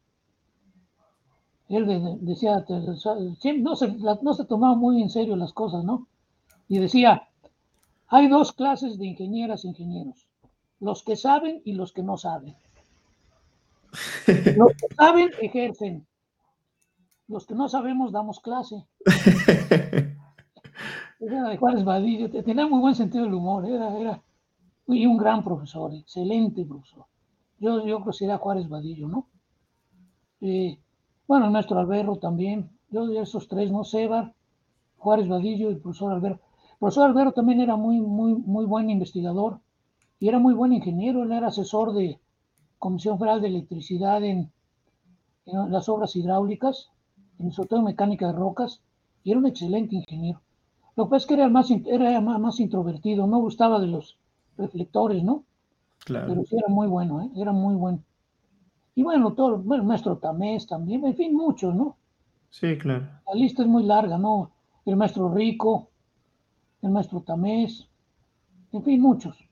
[1.69, 2.65] Él decía,
[3.59, 6.07] no se, no se tomaba muy en serio las cosas, ¿no?
[6.69, 7.27] Y decía,
[8.07, 10.27] hay dos clases de ingenieras e ingenieros,
[10.79, 12.55] los que saben y los que no saben.
[14.55, 16.07] Los que saben, ejercen.
[17.27, 18.85] Los que no sabemos, damos clase.
[21.19, 24.21] Era de Juárez Vadillo, tenía muy buen sentido del humor, era, era
[24.87, 27.05] y un gran profesor, excelente profesor.
[27.59, 29.27] Yo, yo creo que era Juárez Vadillo, ¿no?
[30.41, 30.79] Eh,
[31.27, 33.83] bueno, nuestro Alberro también, yo de esos tres, ¿no?
[33.83, 34.33] Sebar,
[34.97, 36.35] Juárez Vadillo y el profesor Alberro.
[36.35, 39.59] El profesor Alberro también era muy, muy, muy buen investigador
[40.19, 42.19] y era muy buen ingeniero, él era asesor de,
[42.79, 44.51] Comisión Federal de Electricidad en,
[45.45, 46.89] las obras hidráulicas,
[47.39, 48.81] en sobre todo mecánica de rocas,
[49.23, 50.41] y era un excelente ingeniero.
[50.95, 54.17] Lo que pasa es que era más, era más, introvertido, no gustaba de los
[54.57, 55.43] reflectores, ¿no?
[55.99, 56.27] Claro.
[56.27, 57.29] Pero sí era muy bueno, ¿eh?
[57.35, 57.99] Era muy bueno.
[58.95, 61.97] Y bueno, todo, bueno, el maestro Tamés también, en fin, muchos, ¿no?
[62.49, 63.07] Sí, claro.
[63.27, 64.51] La lista es muy larga, ¿no?
[64.85, 65.89] El maestro Rico,
[66.81, 67.87] el maestro Tamés,
[68.71, 69.46] en fin, muchos.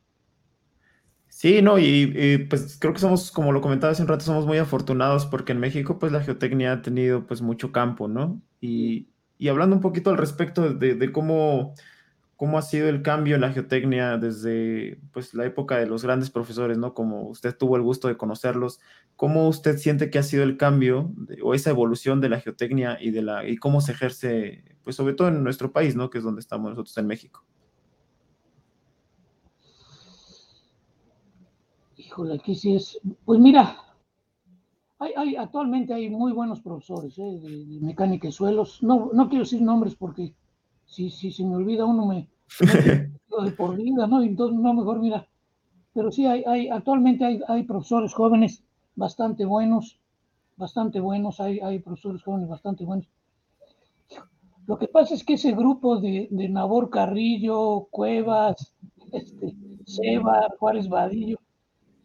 [1.38, 4.46] Sí, no, y, y, pues creo que somos, como lo comentaba hace un rato, somos
[4.46, 8.42] muy afortunados porque en México pues la geotecnia ha tenido pues mucho campo, ¿no?
[8.62, 11.74] Y, y hablando un poquito al respecto de, de cómo,
[12.38, 16.32] cómo ha sido el cambio en la geotecnia desde pues la época de los grandes
[16.32, 16.94] profesores, ¿no?
[16.94, 18.80] Como usted tuvo el gusto de conocerlos,
[19.18, 22.98] ¿cómo usted siente que ha sido el cambio de- o esa evolución de la geotecnia
[23.02, 26.10] y de la y cómo se ejerce, pues sobre todo en nuestro país, ¿no?
[26.10, 27.46] Que es donde estamos nosotros en México.
[32.16, 33.00] Híjole, aquí sí es.
[33.26, 33.78] Pues mira,
[35.00, 37.40] hay, hay- actualmente hay muy buenos profesores ¿eh?
[37.42, 38.82] de, de mecánica de suelos.
[38.82, 40.34] No, no quiero decir nombres porque
[40.86, 42.30] si, si se me olvida uno me
[43.46, 44.22] de por vida, ¿no?
[44.22, 45.28] Entonces, no, mejor mira.
[45.94, 48.64] Pero sí, hay, hay, actualmente hay, hay profesores jóvenes
[48.96, 50.00] bastante buenos,
[50.58, 53.08] bastante buenos, hay, hay profesores jóvenes bastante buenos.
[54.68, 58.76] Lo que pasa es que ese grupo de, de Nabor Carrillo, Cuevas,
[59.12, 59.56] este,
[59.86, 61.38] Seba, Juárez Vadillo,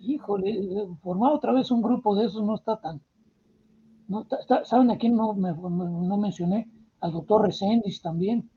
[0.01, 3.01] híjole, formar otra vez un grupo de esos no está tan.
[4.09, 4.27] No
[4.71, 5.55] ¿Saben a quién no, me-
[6.11, 6.69] no mencioné?
[7.01, 8.51] Al doctor Reséndiz también,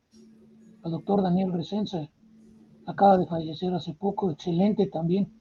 [0.84, 2.10] al doctor Daniel Resenza,
[2.86, 5.32] acaba de fallecer hace poco, excelente también.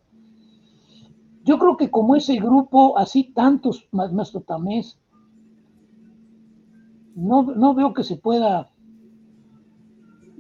[1.44, 4.98] Yo creo que como ese grupo, así tantos, más Maestro Tamés,
[7.14, 8.70] no, no veo que se pueda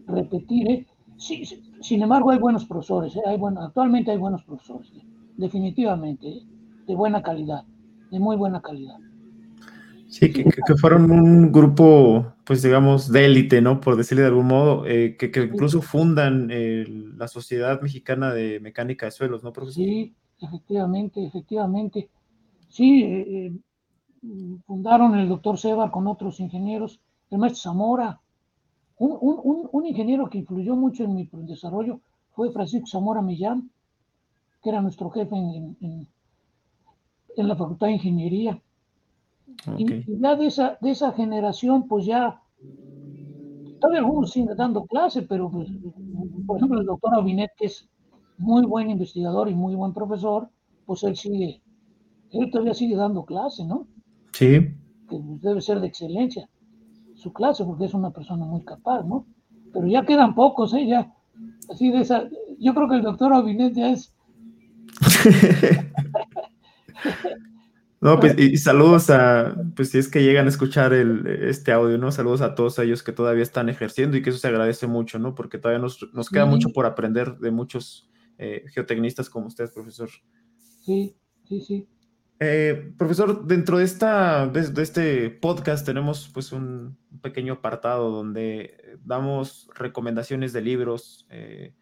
[0.06, 0.70] repetir.
[0.70, 0.86] ¿eh?
[1.16, 1.44] Sí,
[1.80, 3.22] sin embargo, hay buenos profesores, ¿eh?
[3.58, 5.04] actualmente hay buenos profesores, ¿eh?
[5.36, 6.42] Definitivamente,
[6.86, 7.64] de buena calidad,
[8.10, 8.96] de muy buena calidad.
[10.08, 13.80] Sí, que, que- fueron un grupo, pues digamos, de élite, ¿no?
[13.80, 16.84] Por decirle de algún modo, eh, que, que incluso fundan eh,
[17.16, 19.82] la Sociedad Mexicana de Mecánica de Suelos, ¿no, profesor?
[19.82, 22.10] Sí, efectivamente, efectivamente.
[22.68, 23.52] Sí, eh,
[24.66, 28.20] fundaron el doctor Seba con otros ingenieros, el maestro Zamora.
[28.98, 32.00] Un- un- un ingeniero que influyó mucho en mi desarrollo
[32.32, 33.70] fue Francisco Zamora Millán,
[34.62, 36.08] que era nuestro jefe en, en-
[37.36, 38.62] la Facultad de Ingeniería.
[39.78, 39.84] Y
[40.20, 42.40] ya de esa, de esa generación, pues ya,
[43.80, 45.68] todavía algunos siguen dando clase, pero pues,
[46.46, 47.88] por ejemplo, el doctor Abinet, que es
[48.38, 50.48] muy buen investigador y muy buen profesor,
[50.86, 51.62] pues él sigue,
[52.30, 53.86] él todavía sigue dando clase, ¿no?
[54.32, 54.60] Sí,
[55.08, 56.48] Que debe ser de excelencia
[57.14, 59.26] su clase, porque es una persona muy capaz, ¿no?
[59.72, 60.86] Pero ya quedan pocos, ¿eh?
[60.86, 61.14] Ya,
[61.70, 64.12] así de esa, yo creo que el doctor Abinet ya es,
[68.00, 71.98] No, pues y, saludos a, pues si es que llegan a escuchar el, este audio,
[71.98, 72.10] ¿no?
[72.10, 75.36] Saludos a todos ellos que todavía están ejerciendo y que eso se agradece mucho, ¿no?
[75.36, 76.50] Porque todavía nos, nos queda Sí.
[76.50, 80.08] mucho por aprender de muchos eh, geotecnistas como usted, profesor.
[80.84, 81.14] sí,
[81.48, 81.88] sí, sí.
[82.40, 88.10] Eh, profesor, dentro de, esta, de, de este podcast tenemos pues un, un pequeño apartado
[88.10, 91.24] donde damos recomendaciones de libros.
[91.30, 91.72] eh,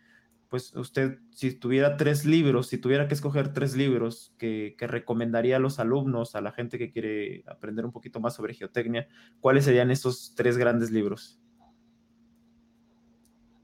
[0.50, 5.60] pues usted, si tuviera tres libros, si tuviera que escoger tres libros que, recomendaría a
[5.60, 9.06] los alumnos, a la gente que quiere aprender un poquito más sobre geotecnia,
[9.40, 11.40] ¿cuáles serían esos tres grandes libros?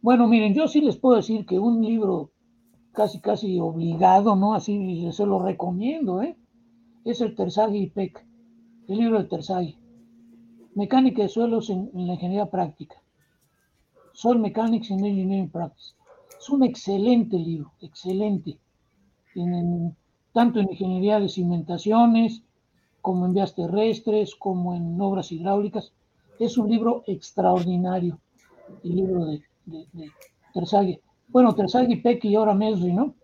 [0.01, 2.30] Bueno, miren, yo sí les puedo decir que un libro
[2.93, 4.55] casi, casi obligado, ¿no?
[4.55, 6.37] Así se lo recomiendo, ¿eh?
[7.05, 8.12] Es el Terzaghi y
[8.93, 9.76] el libro de Terzaghi.
[10.76, 13.03] Mecánica de suelos en, en la ingeniería práctica.
[14.12, 15.95] Soil Mechanics in Engineering Practice.
[16.47, 18.57] Es un excelente libro, excelente.
[19.34, 19.97] En- en-
[20.32, 22.40] tanto en ingeniería de cimentaciones,
[23.01, 25.92] como en vías terrestres, como en obras hidráulicas.
[26.38, 28.20] Es un libro extraordinario,
[28.84, 30.11] el libro de, de, de
[30.55, 31.01] Terzaghi.
[31.30, 33.14] Bueno, Terzaghi, Peck y ahora Mesri, ¿no?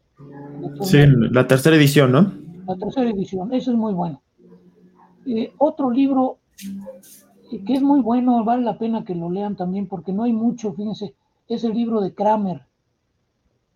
[0.80, 0.98] Sí,
[1.30, 2.32] la tercera edición, ¿no?
[2.66, 4.20] la tercera edición, ese es muy bueno.
[5.26, 6.38] Eh, otro libro
[7.52, 10.32] eh, que es muy bueno, vale la pena que lo lean también, porque no hay
[10.32, 11.14] mucho, fíjense,
[11.48, 12.62] es el libro de Kramer,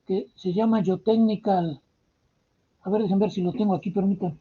[0.07, 1.81] que se llama Geotechnical.
[2.83, 4.37] A ver, déjenme ver si lo tengo aquí, permítanme.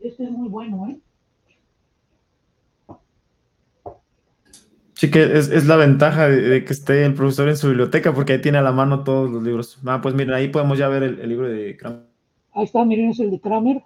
[0.00, 0.98] Este es muy bueno, ¿eh?
[4.94, 8.14] Sí, que es, es la ventaja de, de que esté el profesor en su biblioteca,
[8.14, 9.80] porque ahí tiene a la mano todos los libros.
[9.84, 12.06] Ah, pues miren, ahí podemos ya ver el, el libro de Kramer.
[12.52, 13.82] Ahí está, miren, es el de Kramer.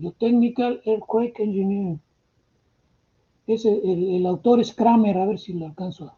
[0.00, 2.00] Geotechnical Earthquake Engineering.
[3.46, 6.16] Ese, el, el autor es Kramer, a ver si lo alcanzo a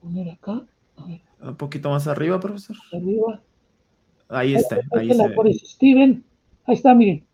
[0.00, 0.62] poner acá.
[1.40, 2.76] Un poquito más arriba, profesor.
[2.92, 3.40] arriba.
[4.28, 5.50] Ahí está, ahí el se autor ve.
[5.50, 6.24] es Steven,
[6.66, 7.24] ahí está, miren.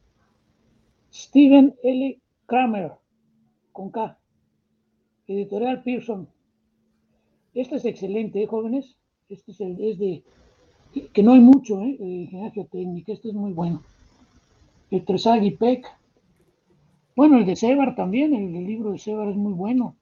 [1.13, 2.19] Steven L.
[2.47, 2.93] Kramer,
[3.73, 4.19] con K.
[5.27, 6.29] Editorial Pearson.
[7.55, 8.97] Este es excelente, ¿eh, jóvenes?
[9.29, 10.23] Este es, el, es de,
[11.13, 11.97] que, no hay mucho, ¿eh?
[11.99, 13.83] De ingeniería geotécnica, este es muy bueno.
[14.91, 15.87] El Tresagui Peck.
[17.17, 19.97] Bueno, el de Sebar también, el, libro de Sebar es muy bueno.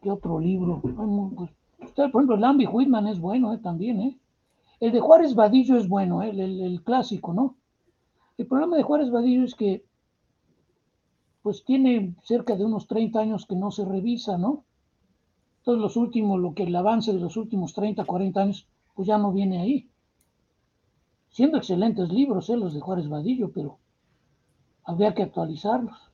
[0.00, 0.80] ¿Qué otro libro?
[0.80, 0.94] Pues,
[1.94, 3.58] por ejemplo, Lambi Whitman es bueno ¿eh?
[3.58, 4.18] también, ¿eh?
[4.80, 6.30] El de Juárez Vadillo es bueno, ¿eh?
[6.30, 7.56] el, el, clásico, ¿no?
[8.38, 9.84] El problema de Juárez Vadillo es que
[11.42, 14.64] pues tiene cerca de unos 30 años que no se revisa, ¿no?
[15.58, 19.18] Entonces los últimos, lo que el avance de los últimos 30, 40 años, pues ya
[19.18, 19.90] no viene ahí.
[21.28, 22.56] Siendo excelentes libros, ¿eh?
[22.56, 23.78] los de Juárez Vadillo, pero
[24.84, 26.09] habría que actualizarlos.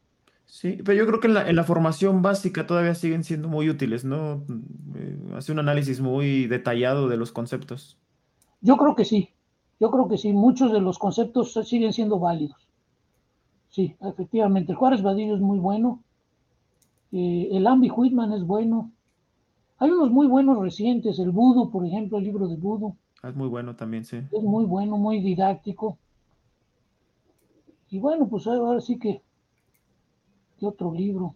[0.47, 4.45] Sí, pero yo creo que en la, formación básica todavía siguen siendo muy útiles, ¿no?
[4.95, 7.99] Eh, hace un análisis muy detallado de los conceptos.
[8.61, 9.31] Yo creo que sí,
[9.81, 12.67] yo creo que sí, muchos de los conceptos siguen siendo válidos.
[13.69, 14.73] Sí, efectivamente.
[14.73, 16.03] El Juárez Vadillo es muy bueno.
[17.13, 18.91] Eh, el Ambi Whitman es bueno.
[19.79, 21.19] Hay unos muy buenos recientes.
[21.19, 22.97] El Budo, por ejemplo, el libro de Budo.
[23.23, 24.17] Ah, es muy bueno también, sí.
[24.17, 25.99] Es muy bueno, muy didáctico.
[27.91, 29.23] Y bueno, pues ahora sí que.
[30.59, 31.35] ¿Qué otro libro?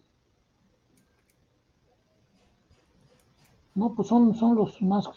[3.75, 5.07] No, pues son, son los más.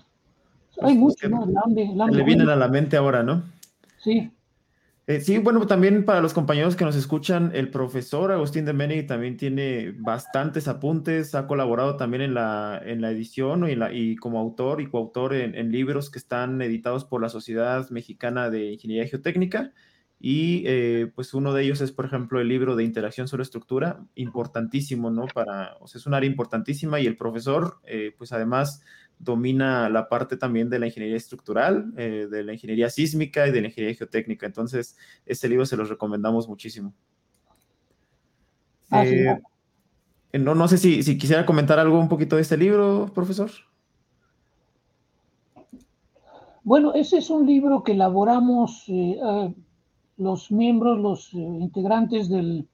[0.81, 1.47] Hay pues, muchos, ¿no?
[2.09, 3.43] Le vienen a la mente ahora, ¿no?
[3.99, 4.31] Sí,
[5.07, 9.03] eh, sí, bueno, también para los compañeros que nos escuchan, el profesor Agustín de Meni
[9.03, 14.17] también tiene bastantes apuntes, ha colaborado también en la, en la edición y, la, y
[14.17, 19.07] como autor y coautor en, libros que están editados por la Sociedad Mexicana de Ingeniería
[19.07, 19.73] Geotécnica.
[20.21, 24.05] Y eh, pues uno de ellos es, por ejemplo, el libro de interacción sobre estructura,
[24.15, 25.27] importantísimo, ¿no?
[25.27, 28.83] Para, o sea, es un área importantísima y el profesor, eh, pues además
[29.19, 33.61] domina la parte también de la ingeniería estructural, eh, de la ingeniería sísmica y de
[33.61, 34.47] la ingeniería geotécnica.
[34.47, 34.97] Entonces,
[35.27, 36.95] este libro se los recomendamos muchísimo.
[38.91, 39.05] Ah,
[40.33, 43.51] no, no sé si, si, quisiera comentar algo un poquito de este libro, profesor.
[46.65, 49.55] Bueno, ese es un libro que elaboramos eh,
[50.17, 52.67] los miembros, los integrantes del,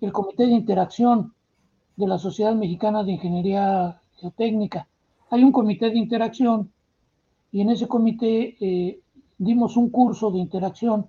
[0.00, 1.34] del Comité de Interacción
[1.96, 4.88] de la Sociedad Mexicana de Ingeniería Geotécnica
[5.30, 6.70] hay un comité de interacción
[7.52, 9.00] y en ese comité eh,
[9.36, 11.08] dimos un curso de interacción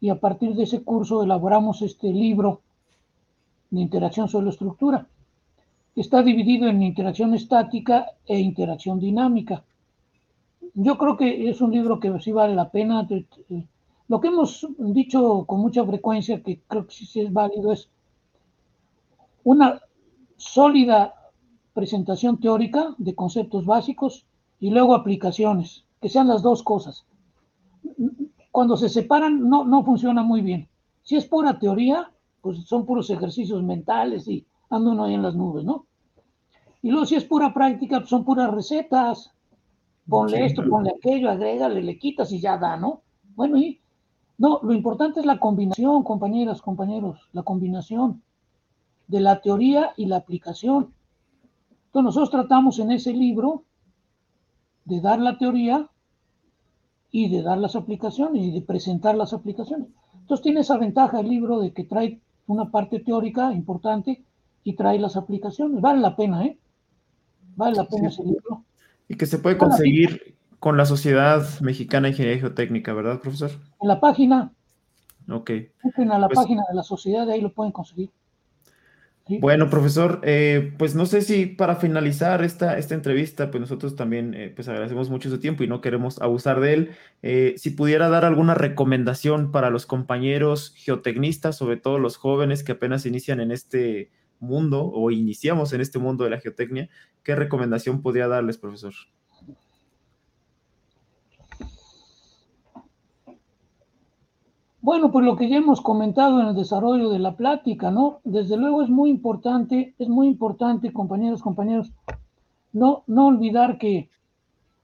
[0.00, 2.62] y a partir de ese curso elaboramos este libro
[3.70, 5.06] de interacción sobre estructura.
[5.94, 9.62] Está dividido en interacción estática e interacción dinámica.
[10.74, 13.06] Yo creo que es un libro que sí vale la pena.
[14.10, 17.88] Lo que hemos dicho con mucha frecuencia, que creo que sí es válido, es
[19.44, 19.80] una
[20.36, 21.14] sólida
[21.74, 24.26] presentación teórica de conceptos básicos
[24.58, 27.06] y luego aplicaciones, que sean las dos cosas.
[28.50, 30.68] Cuando se separan no, no funciona muy bien.
[31.04, 35.36] Si es pura teoría, pues son puros ejercicios mentales y anda uno ahí en las
[35.36, 35.86] nubes, ¿no?
[36.82, 39.30] Y luego si es pura práctica, pues son puras recetas.
[40.08, 43.02] Ponle esto, ponle aquello, agrégale, le quitas y ya da, ¿no?
[43.36, 43.79] Bueno, y
[44.40, 48.22] no, lo importante es la combinación, compañeras, compañeros, la combinación
[49.06, 50.94] de la teoría y la aplicación.
[51.84, 53.64] Entonces nosotros tratamos en ese libro
[54.86, 55.90] de dar la teoría
[57.10, 59.88] y de dar las aplicaciones y de presentar las aplicaciones.
[60.14, 64.24] Entonces tiene esa ventaja el libro de que trae una parte teórica importante
[64.64, 65.82] y trae las aplicaciones.
[65.82, 66.58] Vale la pena, ¿eh?
[67.56, 68.64] Vale la pena ese libro.
[69.06, 73.50] Y que se puede conseguir con la Sociedad Mexicana de Ingeniería Geotécnica, ¿verdad, profesor?
[73.80, 74.52] En la página.
[75.28, 75.50] Ok.
[75.50, 78.10] En la pues página de la sociedad, de ahí lo pueden conseguir.
[79.38, 84.34] Bueno, profesor, eh, pues no sé si para finalizar esta, esta entrevista, pues nosotros también
[84.34, 86.90] eh, pues agradecemos mucho su tiempo y no queremos abusar de él.
[87.22, 92.72] Eh, si pudiera dar alguna recomendación para los compañeros geotecnistas, sobre todo los jóvenes que
[92.72, 96.88] apenas inician en este mundo o iniciamos en este mundo de la geotecnia,
[97.22, 98.94] ¿qué recomendación podría darles, profesor?
[104.82, 108.20] Bueno, pues lo que ya hemos comentado en el desarrollo de la plática, ¿no?
[108.24, 111.92] Desde luego es muy importante, es muy importante, compañeros, compañeros,
[112.72, 114.08] no, no olvidar que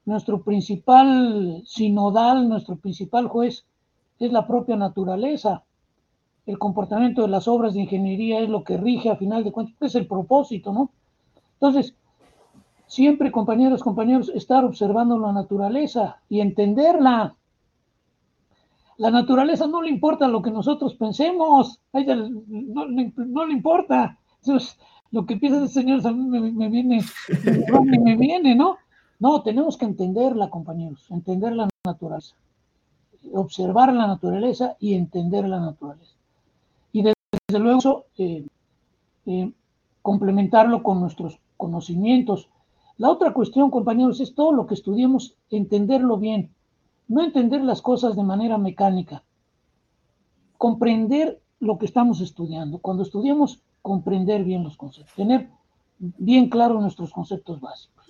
[0.05, 3.65] nuestro principal sinodal, nuestro principal juez
[4.19, 5.65] es la propia naturaleza.
[6.45, 9.77] El comportamiento de las obras de ingeniería es lo que rige a final de cuentas,
[9.81, 10.91] es el propósito, ¿no?
[11.55, 11.95] Entonces,
[12.87, 17.35] siempre, compañeros, compañeros, estar observando la naturaleza y entenderla,
[18.99, 22.87] la naturaleza no le importa lo que nosotros pensemos, no,
[23.47, 24.19] le importa.
[25.11, 27.05] Lo que piensa el Señor a me, viene,
[28.03, 28.77] me, viene, ¿no?
[29.19, 32.35] No, tenemos que entenderla, compañeros, entender la naturaleza,
[33.33, 36.13] observar la naturaleza y entender la naturaleza.
[36.93, 38.45] Y desde, luego, eh,
[39.27, 39.53] eh,
[40.03, 42.49] complementarlo con nuestros conocimientos.
[42.99, 46.51] La otra cuestión, compañeros, es todo lo que estudiemos, entenderlo bien,
[47.09, 49.23] no entender las cosas de manera mecánica,
[50.59, 52.79] comprender lo que estamos estudiando.
[52.79, 55.49] Cuando estudiamos, comprender bien los conceptos, tener
[55.99, 58.07] bien claro nuestros conceptos básicos.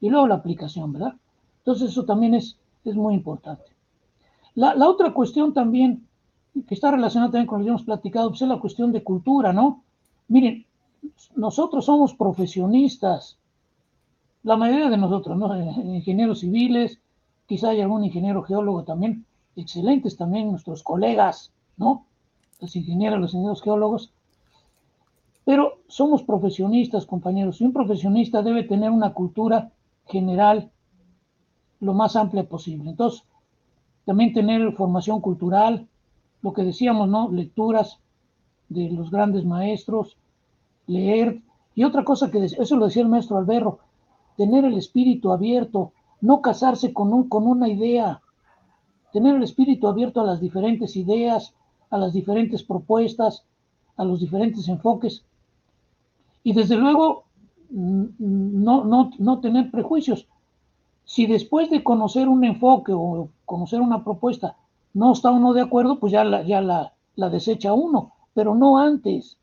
[0.00, 1.14] Y luego la aplicación, ¿verdad?
[1.58, 3.64] Entonces eso también es, es muy importante.
[4.54, 6.06] La, la otra cuestión también,
[6.66, 9.52] que está relacionada también con lo que hemos platicado, pues es la cuestión de cultura,
[9.52, 9.84] ¿no?
[10.28, 10.66] Miren,
[11.36, 13.38] nosotros somos profesionistas,
[14.42, 15.56] la mayoría de nosotros, ¿no?
[15.82, 17.00] Ingenieros civiles,
[17.46, 19.26] quizá hay algún ingeniero geólogo también,
[19.56, 22.06] excelentes también nuestros colegas, ¿no?
[22.60, 24.12] Los ingenieros, los ingenieros geólogos.
[25.44, 29.72] Pero somos profesionistas, compañeros, y un profesionista debe tener una cultura
[30.06, 30.70] general
[31.80, 32.90] lo más amplia posible.
[32.90, 33.24] Entonces,
[34.04, 35.88] también tener formación cultural,
[36.40, 37.30] lo que decíamos, ¿no?
[37.30, 37.98] Lecturas
[38.68, 40.16] de los grandes maestros,
[40.86, 41.42] leer.
[41.74, 43.80] Y otra cosa que eso lo decía el maestro Alberro,
[44.36, 48.22] tener el espíritu abierto, no casarse con, un, con una idea,
[49.12, 51.54] tener el espíritu abierto a las diferentes ideas,
[51.90, 53.44] a las diferentes propuestas,
[53.96, 55.24] a los diferentes enfoques.
[56.44, 57.24] Y desde luego,
[57.70, 60.26] mm, no, no, no tener prejuicios.
[61.04, 64.56] Si después de conocer un enfoque o conocer una propuesta
[64.94, 68.78] no está uno de acuerdo, pues ya la, ya la, la desecha uno, pero no
[68.78, 69.38] antes.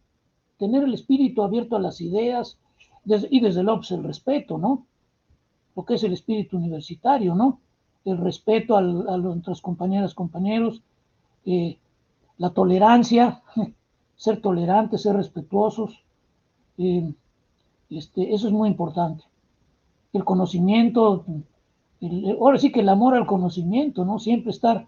[0.57, 2.57] Tener el espíritu abierto a las ideas
[3.05, 4.85] y desde luego pues, el respeto, ¿no?
[5.75, 7.59] Lo que es el espíritu universitario, ¿no?
[8.05, 10.81] El respeto a, nuestras compañeras, compañeros,
[11.45, 11.77] eh,
[12.37, 13.41] la tolerancia,
[14.15, 16.03] ser tolerantes, ser respetuosos,
[16.77, 17.13] eh,
[17.89, 19.23] este, eso es muy importante.
[20.13, 21.25] El conocimiento,
[22.39, 24.19] ahora sí que el amor al conocimiento, ¿no?
[24.19, 24.87] Siempre estar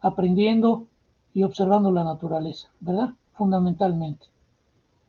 [0.00, 0.86] aprendiendo
[1.32, 3.14] y observando la naturaleza, ¿verdad?
[3.32, 4.26] Fundamentalmente.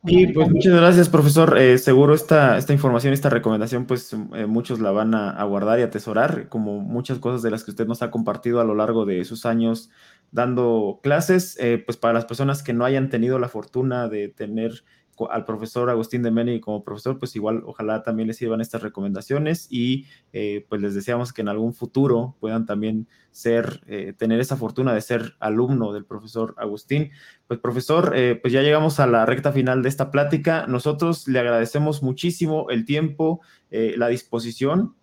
[0.08, 1.58] Y pues muchas gracias, profesor.
[1.58, 5.82] Eh, seguro esta, esta información, esta recomendación, pues eh, muchos la van a, guardar y
[5.82, 9.24] atesorar, como muchas cosas de las que usted nos ha compartido a lo largo de
[9.24, 9.90] sus años
[10.30, 11.56] dando clases.
[11.58, 14.84] Eh, pues para las personas que no hayan tenido la fortuna de tener
[15.30, 19.66] al profesor Agustín de Meni como profesor, pues igual ojalá también les sirvan estas recomendaciones
[19.70, 24.56] y eh, pues les deseamos que en algún futuro puedan también ser, eh, tener esa
[24.56, 27.10] fortuna de ser alumno del profesor Agustín.
[27.46, 30.66] Pues profesor, eh, pues ya llegamos a la recta final de esta plática.
[30.66, 34.94] Nosotros le agradecemos muchísimo el tiempo, eh, la disposición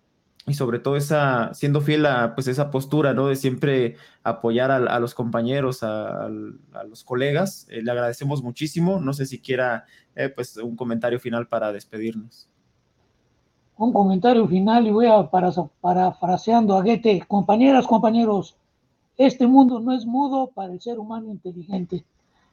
[0.46, 3.28] y sobre todo esa, siendo fiel a pues esa postura, ¿no?
[3.28, 7.66] De siempre apoyar a, los compañeros, a, los colegas.
[7.70, 9.00] Eh, le agradecemos muchísimo.
[9.00, 12.48] No sé si quiera, eh, pues, un comentario final para despedirnos.
[13.76, 17.24] Un comentario final y voy a para, parafraseando a Goethe.
[17.26, 18.56] Compañeras, compañeros,
[19.16, 22.04] este mundo no es mudo para el ser humano inteligente.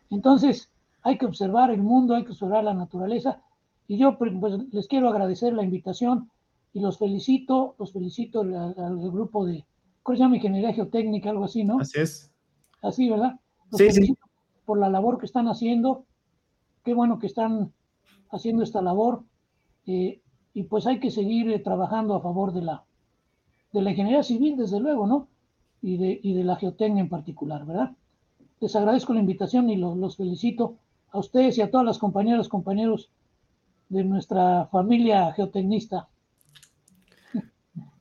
[0.10, 0.70] Entonces,
[1.04, 3.42] hay que observar el mundo, hay que observar la naturaleza.
[3.88, 4.32] Y yo pues,
[4.72, 6.30] les quiero agradecer la invitación
[6.74, 9.66] y los felicito, los felicito al, grupo de,
[10.04, 10.38] ¿cómo se llama?
[10.38, 11.80] Ingeniería Geotécnica, algo así, ¿no?
[11.80, 12.32] Así es.
[12.82, 13.40] Así, ¿verdad?
[13.72, 14.18] Los sí, sí.
[14.66, 16.06] Por la labor que están haciendo.
[16.84, 17.74] Qué bueno que están
[18.32, 19.24] haciendo esta labor.
[19.86, 20.22] Eh,
[20.54, 22.86] y pues hay que seguir eh, trabajando a favor de la,
[23.74, 25.28] de la ingeniería civil, desde luego, ¿no?
[25.82, 27.92] Y de, y de la geotecnia en particular, ¿verdad?
[28.60, 30.78] Les agradezco la invitación y los, los felicito
[31.10, 33.10] a ustedes y a todas las compañeras, compañeros
[33.90, 36.08] de nuestra familia geotecnista.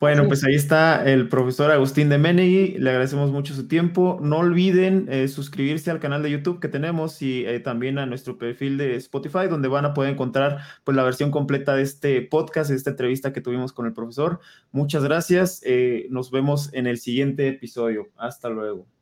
[0.01, 2.79] Bueno, pues ahí está el profesor Agustín de Menegui.
[2.79, 4.19] Le agradecemos mucho su tiempo.
[4.23, 8.39] No olviden eh, suscribirse al canal de YouTube que tenemos y eh, también a nuestro
[8.39, 12.71] perfil de Spotify, donde van a poder encontrar pues, la versión completa de este podcast,
[12.71, 14.41] de esta entrevista que tuvimos con el profesor.
[14.73, 15.61] Muchas gracias.
[15.67, 18.09] Eh, nos vemos en el siguiente episodio.
[18.17, 19.00] Hasta luego.